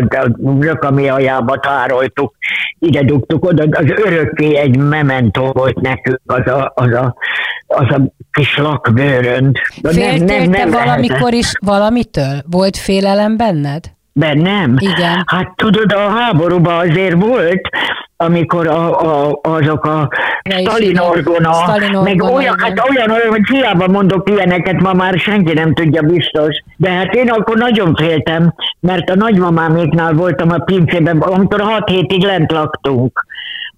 rökami 0.60 1.10
ajába 1.10 1.60
tároltuk 1.60 2.34
ide 2.82 3.04
dugtuk 3.04 3.46
oda, 3.46 3.64
az 3.72 3.86
örökké 4.06 4.56
egy 4.56 4.78
mementó 4.78 5.52
volt 5.52 5.82
nekünk 5.82 6.20
az 6.26 6.48
a, 6.48 6.72
az 6.76 6.94
a, 6.94 7.16
az 7.75 7.90
a 7.90 8.01
kis 8.32 8.58
lakbőrönd. 8.58 9.56
Féltél 9.84 10.50
te 10.50 10.66
valamikor 10.66 11.34
is 11.34 11.51
valamitől? 11.66 12.42
Volt 12.50 12.78
félelem 12.78 13.38
benned? 13.38 13.84
Bennem? 14.13 14.75
Igen. 14.80 15.24
Hát 15.25 15.54
tudod, 15.56 15.92
a 15.92 16.10
háborúban 16.10 16.90
azért 16.90 17.24
volt, 17.24 17.70
amikor 18.18 18.68
a, 18.68 19.01
a, 19.01 19.40
azok 19.42 19.86
a 19.86 20.10
Stalin 20.60 20.98
orgona, 20.98 21.54
Stalin 21.54 21.98
meg 21.98 22.22
olyan, 22.22 22.56
hát 22.60 22.90
olyan, 22.90 23.12
olyan, 23.12 23.30
hogy 23.30 23.48
hiába 23.51 23.88
mondok 23.88 24.30
ilyeneket, 24.30 24.82
ma 24.82 24.94
már 24.94 25.20
senki 25.20 25.54
nem 25.54 25.74
tudja 25.74 26.01
biztos. 26.01 26.63
De 26.78 26.90
hát 26.90 27.13
én 27.13 27.30
akkor 27.30 27.58
nagyon 27.58 27.96
féltem, 27.96 28.54
mert 28.80 29.10
a 29.10 29.16
nagymamáméknál 29.16 30.13
voltam 30.13 30.51
a 30.51 30.58
pincében, 30.58 31.18
amikor 31.18 31.62
hat 31.62 31.90
hétig 31.90 32.24
lent 32.24 32.51
laktunk 32.51 33.25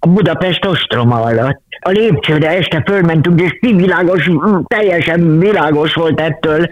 a 0.05 0.07
Budapest 0.07 0.65
ostroma 0.65 1.21
alatt. 1.21 1.61
A 1.79 1.89
lépcsőre 1.89 2.49
este 2.49 2.83
fölmentünk, 2.85 3.41
és 3.41 3.57
kivilágos, 3.61 4.29
teljesen 4.67 5.39
világos 5.39 5.93
volt 5.93 6.19
ettől, 6.19 6.67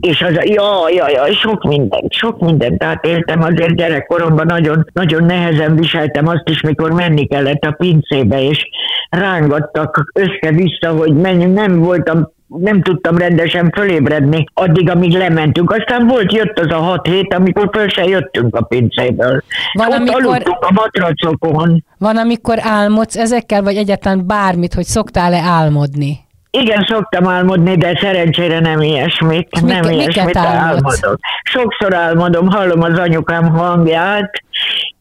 és 0.00 0.22
az, 0.22 0.32
jaj, 0.32 0.94
jaj, 0.94 1.12
jaj, 1.12 1.32
sok 1.32 1.62
mindent, 1.62 2.12
sok 2.12 2.40
mindent 2.40 2.82
átéltem, 2.82 3.42
azért 3.42 3.76
gyerekkoromban 3.76 4.46
nagyon, 4.46 4.86
nagyon 4.92 5.24
nehezen 5.24 5.76
viseltem 5.76 6.26
azt 6.26 6.48
is, 6.48 6.60
mikor 6.60 6.92
menni 6.92 7.26
kellett 7.26 7.64
a 7.64 7.76
pincébe, 7.78 8.42
és 8.42 8.68
rángattak 9.10 10.10
össze-vissza, 10.14 10.90
hogy 10.90 11.14
menjünk, 11.14 11.54
nem 11.54 11.78
voltam 11.78 12.34
nem 12.46 12.82
tudtam 12.82 13.18
rendesen 13.18 13.70
fölébredni, 13.76 14.44
addig, 14.54 14.90
amíg 14.90 15.12
lementünk. 15.12 15.70
Aztán 15.70 16.06
volt, 16.06 16.32
jött 16.32 16.58
az 16.58 16.72
a 16.72 16.78
hat 16.78 17.06
hét, 17.06 17.34
amikor 17.34 17.70
föl 17.72 17.88
se 17.88 18.04
jöttünk 18.04 18.56
a 18.56 18.62
pincéből. 18.62 19.42
Van, 19.72 19.86
Ott 19.86 19.94
amikor... 19.94 20.56
a 20.60 20.72
matracokon. 20.72 21.84
Van, 21.98 22.16
amikor 22.16 22.58
álmodsz 22.62 23.16
ezekkel, 23.16 23.62
vagy 23.62 23.76
egyáltalán 23.76 24.26
bármit, 24.26 24.74
hogy 24.74 24.84
szoktál-e 24.84 25.40
álmodni? 25.40 26.25
Igen, 26.60 26.84
szoktam 26.88 27.28
álmodni, 27.28 27.76
de 27.76 27.98
szerencsére 28.00 28.60
nem 28.60 28.80
ilyesmit. 28.80 29.48
És 29.50 29.60
nem 29.60 29.80
miket, 29.80 29.92
ilyesmit 29.92 30.36
álmodok. 30.36 31.18
Sokszor 31.42 31.94
álmodom, 31.94 32.48
hallom 32.48 32.82
az 32.82 32.98
anyukám 32.98 33.48
hangját, 33.48 34.30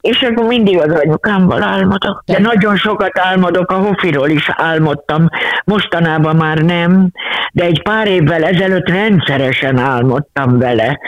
és 0.01 0.21
akkor 0.21 0.45
mindig 0.45 0.79
az 0.79 1.00
anyukámmal 1.03 1.63
álmodok. 1.63 2.24
De 2.25 2.39
nagyon 2.39 2.75
sokat 2.75 3.19
álmodok, 3.19 3.71
a 3.71 3.75
Hofiról 3.75 4.29
is 4.29 4.50
álmodtam, 4.55 5.27
mostanában 5.65 6.35
már 6.35 6.57
nem, 6.57 7.09
de 7.51 7.63
egy 7.63 7.81
pár 7.81 8.07
évvel 8.07 8.43
ezelőtt 8.43 8.89
rendszeresen 8.89 9.77
álmodtam 9.77 10.59
vele. 10.59 11.00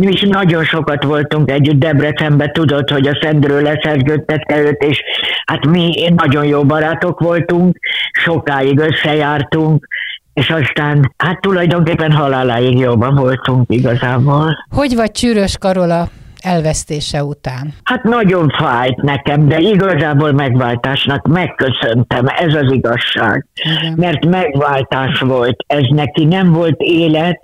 Mi 0.00 0.12
is 0.12 0.20
nagyon 0.20 0.64
sokat 0.64 1.04
voltunk 1.04 1.50
együtt 1.50 1.78
Debrecenben, 1.78 2.52
tudod, 2.52 2.90
hogy 2.90 3.08
a 3.08 3.18
Szendről 3.22 3.62
leszerződtette 3.62 4.58
őt, 4.58 4.82
és 4.82 5.02
hát 5.46 5.66
mi 5.66 6.12
nagyon 6.16 6.44
jó 6.44 6.64
barátok 6.64 7.20
voltunk, 7.20 7.78
sokáig 8.12 8.78
összejártunk, 8.78 9.86
és 10.34 10.50
aztán 10.50 11.14
hát 11.16 11.40
tulajdonképpen 11.40 12.12
haláláig 12.12 12.78
jobban 12.78 13.14
voltunk 13.14 13.64
igazából. 13.68 14.66
Hogy 14.76 14.94
vagy 14.94 15.10
Csűrös 15.10 15.56
Karola 15.58 16.08
elvesztése 16.42 17.24
után? 17.24 17.74
Hát 17.84 18.02
nagyon 18.02 18.48
fájt 18.48 19.02
nekem, 19.02 19.48
de 19.48 19.58
igazából 19.58 20.32
megváltásnak 20.32 21.28
megköszöntem, 21.28 22.26
ez 22.26 22.54
az 22.54 22.72
igazság. 22.72 23.46
Igen. 23.54 23.94
Mert 23.96 24.24
megváltás 24.24 25.20
volt, 25.20 25.64
ez 25.66 25.84
neki 25.88 26.24
nem 26.24 26.52
volt 26.52 26.80
élet, 26.80 27.38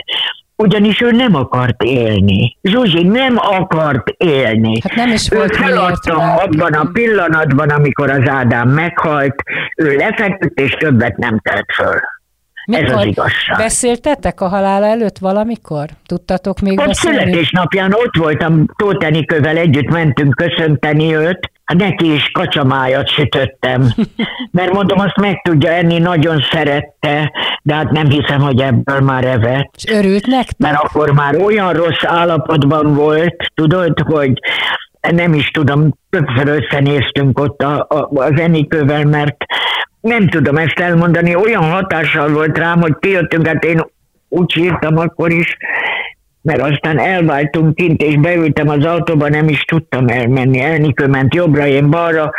ugyanis 0.57 1.01
ő 1.01 1.11
nem 1.11 1.35
akart 1.35 1.83
élni. 1.83 2.57
Zsuzsi 2.62 3.03
nem 3.03 3.37
akart 3.37 4.09
élni. 4.16 4.81
Hát 4.83 4.95
nem 4.95 5.12
is 5.12 5.29
volt 5.29 5.57
ő 5.69 5.75
abban 6.14 6.73
a 6.73 6.88
pillanatban, 6.92 7.69
amikor 7.69 8.11
az 8.11 8.29
Ádám 8.29 8.69
meghalt, 8.69 9.35
ő 9.77 9.97
lefeküdt, 9.97 10.61
és 10.61 10.71
többet 10.71 11.16
nem 11.16 11.40
tett 11.42 11.73
föl. 11.75 12.01
Mikor 12.66 12.85
Ez 12.85 12.92
az 12.92 13.05
igazság. 13.05 13.57
Beszéltetek 13.57 14.40
a 14.40 14.49
halála 14.49 14.87
előtt 14.87 15.19
valamikor? 15.19 15.87
Tudtatok 16.07 16.61
még 16.61 16.79
ott 16.79 16.87
beszélni? 16.87 17.19
születésnapján 17.19 17.92
ott 17.92 18.16
voltam, 18.19 18.66
Tóth 18.77 19.07
Enikővel 19.07 19.57
együtt 19.57 19.90
mentünk 19.90 20.35
köszönteni 20.35 21.16
őt, 21.16 21.51
Hát 21.66 21.79
neki 21.79 22.12
is 22.12 22.31
kacsamájat 22.31 23.09
sütöttem, 23.09 23.88
mert 24.50 24.72
mondom, 24.72 24.98
azt 24.98 25.16
meg 25.16 25.40
tudja 25.44 25.70
enni, 25.70 25.98
nagyon 25.98 26.44
szerette, 26.50 27.33
de 27.62 27.74
hát 27.74 27.90
nem 27.90 28.09
hiszem, 28.09 28.40
hogy 28.40 28.61
ebből 28.61 29.00
már 29.00 29.24
evett. 29.24 29.70
És 29.74 29.90
örült 29.92 30.26
nektek? 30.26 30.59
Mert 30.59 30.83
akkor 30.83 31.11
már 31.11 31.37
olyan 31.37 31.72
rossz 31.72 32.05
állapotban 32.05 32.94
volt, 32.94 33.52
tudod, 33.55 33.98
hogy 33.98 34.33
nem 35.00 35.35
is 35.35 35.50
tudom, 35.50 35.94
többször 36.11 36.48
összenéztünk 36.48 37.38
ott 37.38 37.62
a, 37.62 37.87
a, 37.88 38.09
az 38.14 38.40
Enikővel, 38.40 39.05
mert 39.05 39.37
nem 40.00 40.29
tudom 40.29 40.57
ezt 40.57 40.79
elmondani, 40.79 41.35
olyan 41.35 41.70
hatással 41.70 42.29
volt 42.29 42.59
rám, 42.59 42.81
hogy 42.81 42.94
kijöttünk, 43.00 43.46
hát 43.46 43.64
én 43.64 43.87
úgy 44.29 44.57
írtam 44.57 44.98
akkor 44.98 45.33
is, 45.33 45.57
mert 46.47 46.61
aztán 46.61 46.99
elváltunk 46.99 47.75
kint, 47.75 48.03
és 48.03 48.17
beültem 48.17 48.69
az 48.69 48.85
autóba, 48.85 49.29
nem 49.29 49.49
is 49.49 49.65
tudtam 49.65 50.09
elmenni. 50.09 50.61
Elnikő 50.61 51.07
ment 51.07 51.35
jobbra, 51.35 51.67
én 51.67 51.91
balra, 51.91 52.31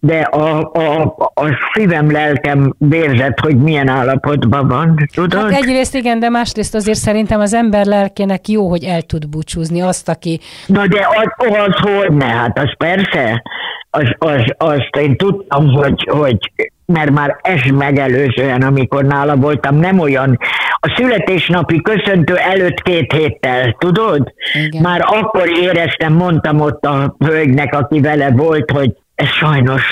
de 0.00 0.18
a, 0.18 0.70
a, 0.72 1.02
a 1.34 1.46
szívem, 1.72 2.10
lelkem 2.10 2.74
vérzett, 2.78 3.40
hogy 3.40 3.56
milyen 3.56 3.88
állapotban 3.88 4.68
van, 4.68 5.08
tudod? 5.14 5.42
Hát 5.42 5.62
egyrészt 5.62 5.94
igen, 5.94 6.18
de 6.18 6.28
másrészt 6.28 6.74
azért 6.74 6.98
szerintem 6.98 7.40
az 7.40 7.54
ember 7.54 7.86
lelkének 7.86 8.48
jó, 8.48 8.68
hogy 8.68 8.84
el 8.84 9.02
tud 9.02 9.28
búcsúzni 9.28 9.80
azt, 9.80 10.08
aki... 10.08 10.40
Na 10.66 10.86
de 10.86 11.08
az, 11.10 11.48
az 11.48 11.74
hogy 11.74 12.12
ne, 12.12 12.26
hát 12.26 12.58
az 12.58 12.76
persze, 12.76 13.42
az, 13.90 14.14
az, 14.18 14.42
azt 14.56 14.96
én 15.00 15.16
tudtam, 15.16 15.68
hogy, 15.68 16.08
hogy 16.10 16.38
mert 16.86 17.10
már 17.10 17.38
ez 17.42 17.60
megelőzően, 17.74 18.62
amikor 18.62 19.04
nála 19.04 19.36
voltam, 19.36 19.76
nem 19.76 19.98
olyan, 19.98 20.38
a 20.80 20.94
születésnapi 20.96 21.82
köszöntő 21.82 22.36
előtt 22.36 22.82
két 22.82 23.12
héttel, 23.12 23.76
tudod? 23.78 24.32
Igen. 24.52 24.82
Már 24.82 25.00
akkor 25.04 25.48
éreztem, 25.48 26.12
mondtam 26.12 26.60
ott 26.60 26.84
a 26.84 27.16
hölgynek, 27.18 27.74
aki 27.74 28.00
vele 28.00 28.30
volt, 28.30 28.70
hogy 28.70 28.92
ez 29.14 29.28
sajnos 29.28 29.82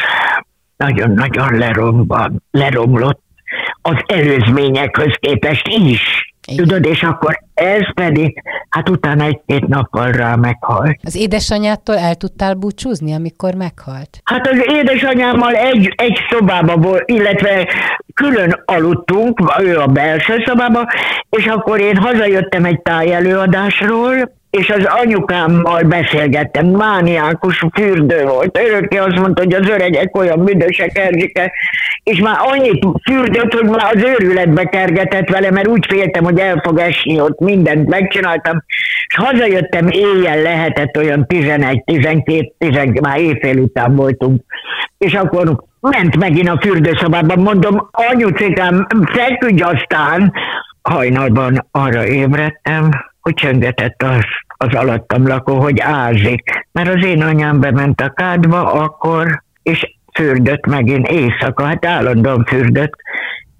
nagyon-nagyon 0.76 1.62
leromlott 2.50 3.22
az 3.82 3.96
előzményekhöz 4.06 5.14
képest 5.20 5.68
is. 5.68 6.33
Igen. 6.46 6.64
Tudod, 6.64 6.86
és 6.86 7.02
akkor 7.02 7.38
ez 7.54 7.94
pedig, 7.94 8.42
hát 8.68 8.88
utána 8.88 9.24
egy-két 9.24 9.66
nappal 9.66 10.12
rá 10.12 10.34
meghalt. 10.34 10.98
Az 11.04 11.16
édesanyától 11.16 11.96
el 11.96 12.14
tudtál 12.14 12.54
búcsúzni, 12.54 13.14
amikor 13.14 13.54
meghalt? 13.54 14.20
Hát 14.24 14.46
az 14.46 14.64
édesanyámmal 14.66 15.54
egy, 15.54 15.92
egy 15.96 16.18
szobában 16.30 16.80
volt, 16.80 17.02
illetve 17.10 17.68
külön 18.14 18.62
aludtunk, 18.64 19.40
ő 19.62 19.78
a 19.78 19.86
belső 19.86 20.42
szobában, 20.46 20.86
és 21.30 21.46
akkor 21.46 21.80
én 21.80 21.96
hazajöttem 21.96 22.64
egy 22.64 22.80
tájelőadásról, 22.82 24.32
és 24.54 24.70
az 24.70 24.84
anyukámmal 24.84 25.82
beszélgettem, 25.82 26.66
mániákus 26.66 27.64
fürdő 27.74 28.24
volt. 28.24 28.58
Örökké 28.58 28.96
azt 28.96 29.18
mondta, 29.18 29.42
hogy 29.42 29.54
az 29.54 29.68
öregek 29.68 30.16
olyan 30.16 30.44
büdösek, 30.44 30.98
Erzsike, 30.98 31.52
és 32.02 32.18
már 32.18 32.36
annyit 32.38 32.86
fürdött, 33.02 33.52
hogy 33.52 33.68
már 33.68 33.94
az 33.94 34.02
őrületbe 34.02 34.64
kergetett 34.64 35.28
vele, 35.28 35.50
mert 35.50 35.66
úgy 35.66 35.86
féltem, 35.88 36.24
hogy 36.24 36.38
el 36.38 36.60
fog 36.64 36.78
esni, 36.78 37.20
ott. 37.20 37.40
Mindent 37.40 37.88
megcsináltam, 37.88 38.62
és 39.06 39.14
hazajöttem, 39.14 39.88
éjjel 39.88 40.42
lehetett 40.42 40.96
olyan 40.96 41.26
11-12, 41.28 42.50
10, 42.58 43.00
már 43.00 43.18
éjfél 43.20 43.58
után 43.58 43.96
voltunk, 43.96 44.42
és 44.98 45.14
akkor 45.14 45.64
ment 45.80 46.16
megint 46.16 46.48
a 46.48 46.58
fürdőszobában, 46.60 47.38
mondom, 47.38 47.88
anyucikám, 47.90 48.86
feküdj 49.12 49.62
aztán, 49.62 50.32
hajnalban 50.82 51.66
arra 51.70 52.06
ébredtem, 52.06 52.90
hogy 53.24 53.34
csöngetett 53.34 54.02
az 54.02 54.24
az 54.56 54.74
alattam 54.74 55.26
lakó, 55.26 55.60
hogy 55.60 55.80
ázik. 55.80 56.66
Mert 56.72 56.94
az 56.94 57.04
én 57.04 57.22
anyám 57.22 57.60
bement 57.60 58.00
a 58.00 58.10
kádba 58.10 58.72
akkor, 58.72 59.42
és 59.62 59.96
fürdött 60.14 60.66
megint 60.66 61.08
éjszaka, 61.08 61.64
hát 61.64 61.86
állandóan 61.86 62.44
fürdött, 62.44 62.92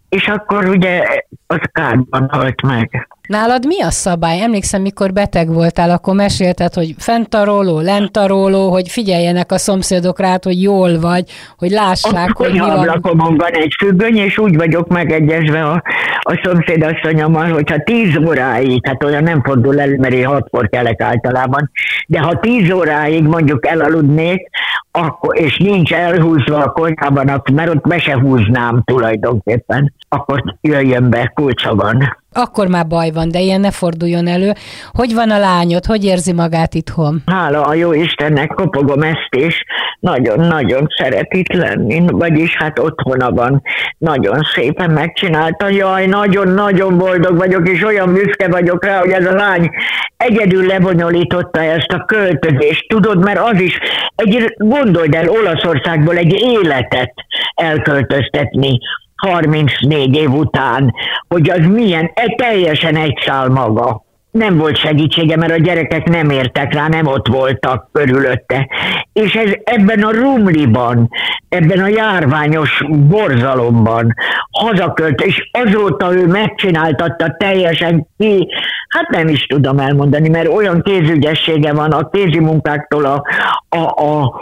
és 0.09 0.29
akkor 0.29 0.69
ugye 0.69 1.05
az 1.47 1.61
kádban 1.73 2.29
halt 2.31 2.63
meg. 2.63 3.09
Nálad 3.29 3.67
mi 3.67 3.83
a 3.83 3.91
szabály? 3.91 4.43
Emlékszem, 4.43 4.83
mikor 4.83 5.13
beteg 5.13 5.53
voltál, 5.53 5.91
akkor 5.91 6.15
mesélted, 6.15 6.75
hogy 6.75 6.95
fentaróló, 6.99 7.81
lentaróló, 7.81 8.71
hogy 8.71 8.89
figyeljenek 8.89 9.53
a 9.53 9.59
szomszédok 9.59 10.21
rá, 10.21 10.37
hogy 10.43 10.63
jól 10.63 11.01
vagy, 11.01 11.31
hogy 11.57 11.71
lássák, 11.71 12.29
a 12.29 12.43
hogy 12.43 12.53
mi 12.53 12.59
van. 12.59 13.37
van 13.37 13.53
egy 13.53 13.75
függöny, 13.79 14.17
és 14.17 14.39
úgy 14.39 14.57
vagyok 14.57 14.89
megegyezve 14.89 15.65
a, 15.65 15.83
a 16.21 16.41
szomszédasszonyommal, 16.43 17.53
hogyha 17.53 17.83
tíz 17.83 18.17
óráig, 18.27 18.87
hát 18.87 19.05
olyan 19.05 19.23
nem 19.23 19.43
fordul 19.43 19.81
elő, 19.81 19.97
mert 19.97 20.15
én 20.15 20.27
hatkor 20.27 20.69
kelek 20.69 21.01
általában, 21.01 21.71
de 22.07 22.21
ha 22.21 22.39
tíz 22.39 22.71
óráig 22.71 23.23
mondjuk 23.23 23.67
elaludnék, 23.67 24.49
akkor, 24.91 25.39
és 25.41 25.57
nincs 25.57 25.93
elhúzva 25.93 26.59
a 26.59 26.73
konyhában, 26.73 27.43
mert 27.53 27.75
ott 27.75 27.89
be 27.89 27.99
se 27.99 28.19
húznám 28.21 28.83
tulajdonképpen, 28.85 29.93
akkor 30.09 30.43
jöjjön 30.61 31.11
be, 31.11 31.33
kulcsa 31.35 31.75
van 31.75 32.23
akkor 32.35 32.69
már 32.69 32.87
baj 32.87 33.11
van, 33.11 33.29
de 33.31 33.41
ilyen 33.41 33.61
ne 33.61 33.71
forduljon 33.71 34.27
elő. 34.27 34.53
Hogy 34.93 35.15
van 35.15 35.31
a 35.31 35.39
lányod? 35.39 35.85
Hogy 35.85 36.05
érzi 36.05 36.33
magát 36.33 36.75
itthon? 36.75 37.23
Hála 37.27 37.63
a 37.63 37.75
jó 37.75 37.93
Istennek, 37.93 38.49
kopogom 38.49 39.03
ezt 39.03 39.29
is. 39.31 39.65
Nagyon-nagyon 40.01 40.87
szeret 40.97 41.35
itt 41.35 41.53
lenni, 41.53 42.03
vagyis 42.07 42.57
hát 42.57 42.79
otthona 42.79 43.31
van. 43.31 43.63
Nagyon 43.99 44.41
szépen 44.55 44.91
megcsinálta. 44.91 45.69
Jaj, 45.69 46.07
nagyon-nagyon 46.07 46.99
boldog 46.99 47.37
vagyok, 47.37 47.69
és 47.69 47.83
olyan 47.85 48.13
büszke 48.13 48.49
vagyok 48.49 48.85
rá, 48.85 48.99
hogy 48.99 49.11
ez 49.11 49.27
a 49.27 49.35
lány 49.35 49.71
egyedül 50.17 50.67
lebonyolította 50.67 51.63
ezt 51.63 51.93
a 51.93 52.05
költözést. 52.05 52.89
Tudod, 52.89 53.25
mert 53.25 53.39
az 53.39 53.61
is, 53.61 53.79
egy, 54.17 54.55
gondold 54.57 55.15
el 55.15 55.29
Olaszországból 55.29 56.17
egy 56.17 56.33
életet 56.33 57.13
elköltöztetni 57.55 58.79
34 59.17 60.17
év 60.17 60.31
után, 60.31 60.95
hogy 61.29 61.51
az 61.51 61.67
milyen, 61.67 62.11
e 62.15 62.35
teljesen 62.37 62.97
egy 62.97 63.19
szál 63.27 63.49
maga. 63.49 64.03
Nem 64.31 64.57
volt 64.57 64.77
segítsége, 64.77 65.37
mert 65.37 65.53
a 65.53 65.63
gyerekek 65.63 66.09
nem 66.09 66.31
értek 66.31 66.75
rá, 66.75 66.89
nem 66.89 67.07
ott 67.07 67.29
voltak 67.29 67.89
körülötte. 67.93 68.69
És 69.13 69.35
ez 69.35 69.51
ebben 69.65 70.03
a 70.03 70.11
rumliban, 70.11 71.09
ebben 71.49 71.79
a 71.79 71.89
járványos 71.89 72.85
borzalomban 72.89 74.15
hazakölt, 74.51 75.21
és 75.21 75.51
azóta 75.53 76.15
ő 76.15 76.27
megcsináltatta 76.27 77.37
teljesen 77.39 78.07
ki, 78.19 78.49
hát 78.89 79.09
nem 79.09 79.29
is 79.29 79.47
tudom 79.47 79.79
elmondani, 79.79 80.29
mert 80.29 80.49
olyan 80.49 80.83
kézügyessége 80.83 81.73
van 81.73 81.93
a 81.93 82.09
kézi 82.09 82.39
munkáktól 82.39 83.05
a, 83.05 83.23
a, 83.69 84.05
a 84.05 84.41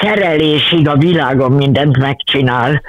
szerelésig 0.00 0.88
a 0.88 0.96
világon 0.96 1.52
mindent 1.52 1.98
megcsinál, 1.98 2.82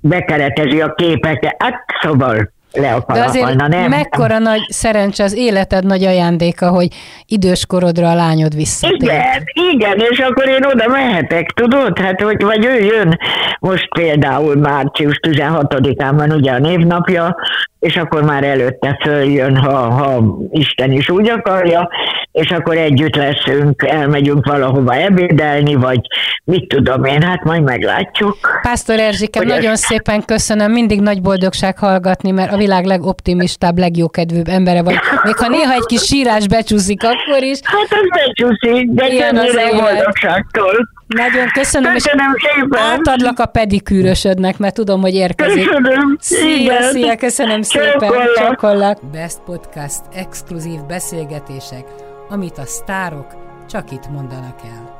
bekeretezi 0.00 0.80
a 0.80 0.94
képeket, 0.94 1.56
hát 1.58 1.84
szóval 2.02 2.52
le 2.72 2.92
akar 2.94 3.16
De 3.16 3.24
azért 3.24 3.44
halna, 3.44 3.68
nem? 3.68 3.90
mekkora 3.90 4.38
nagy 4.38 4.60
szerencse, 4.68 5.24
az 5.24 5.36
életed 5.36 5.84
nagy 5.84 6.04
ajándéka, 6.04 6.68
hogy 6.68 6.88
időskorodra 7.26 8.10
a 8.10 8.14
lányod 8.14 8.54
visszatér. 8.54 9.02
Igen, 9.02 9.42
igen, 9.72 9.98
és 10.10 10.18
akkor 10.18 10.48
én 10.48 10.64
oda 10.64 10.88
mehetek, 10.88 11.50
tudod? 11.50 11.98
Hát, 11.98 12.20
hogy 12.20 12.42
vagy 12.42 12.64
ő 12.64 12.78
jön, 12.78 13.18
most 13.60 13.88
például 13.94 14.56
március 14.56 15.20
16-án 15.28 16.12
van 16.16 16.32
ugye 16.32 16.52
a 16.52 16.58
névnapja, 16.58 17.36
és 17.80 17.96
akkor 17.96 18.22
már 18.22 18.44
előtte 18.44 18.98
följön, 19.02 19.56
ha, 19.56 19.90
ha 19.90 20.38
Isten 20.50 20.92
is 20.92 21.10
úgy 21.10 21.28
akarja, 21.28 21.88
és 22.32 22.50
akkor 22.50 22.76
együtt 22.76 23.16
leszünk, 23.16 23.82
elmegyünk 23.82 24.46
valahova 24.46 24.94
ebédelni, 24.94 25.74
vagy 25.74 26.00
mit 26.44 26.68
tudom 26.68 27.04
én, 27.04 27.22
hát 27.22 27.44
majd 27.44 27.62
meglátjuk. 27.62 28.36
Pásztor 28.62 28.98
Erzsikem, 28.98 29.46
nagyon 29.46 29.72
ezt... 29.72 29.82
szépen 29.82 30.24
köszönöm, 30.24 30.72
mindig 30.72 31.00
nagy 31.00 31.22
boldogság 31.22 31.78
hallgatni, 31.78 32.30
mert 32.30 32.52
a 32.52 32.56
világ 32.56 32.84
legoptimistább, 32.84 33.78
legjókedvűbb 33.78 34.48
embere 34.48 34.82
vagy. 34.82 34.94
Még 35.22 35.36
ha 35.36 35.48
néha 35.48 35.72
egy 35.72 35.86
kis 35.86 36.02
sírás 36.02 36.48
becsúszik, 36.48 37.02
akkor 37.04 37.42
is. 37.42 37.58
Hát 37.62 37.88
az 37.90 38.08
becsúszik, 38.08 38.90
de 38.90 39.08
Ilyen 39.08 39.36
az 39.36 39.56
boldogságtól. 39.72 40.88
Nagyon 41.16 41.48
köszönöm, 41.48 41.92
köszönöm 41.92 42.32
és 42.36 42.42
szépen. 42.54 42.80
átadlak 42.80 43.38
a 43.38 43.46
pedikűrösödnek, 43.46 44.58
mert 44.58 44.74
tudom, 44.74 45.00
hogy 45.00 45.14
érkezik. 45.14 45.66
Köszönöm. 45.66 46.16
Szia, 46.20 46.82
szia, 46.82 47.16
köszönöm 47.16 47.62
szépen. 47.62 48.12
Csokollak. 48.34 49.10
Best 49.12 49.38
Podcast, 49.44 50.00
exkluzív 50.14 50.80
beszélgetések, 50.80 51.84
amit 52.28 52.58
a 52.58 52.64
sztárok 52.64 53.26
csak 53.68 53.90
itt 53.90 54.08
mondanak 54.10 54.58
el. 54.64 54.99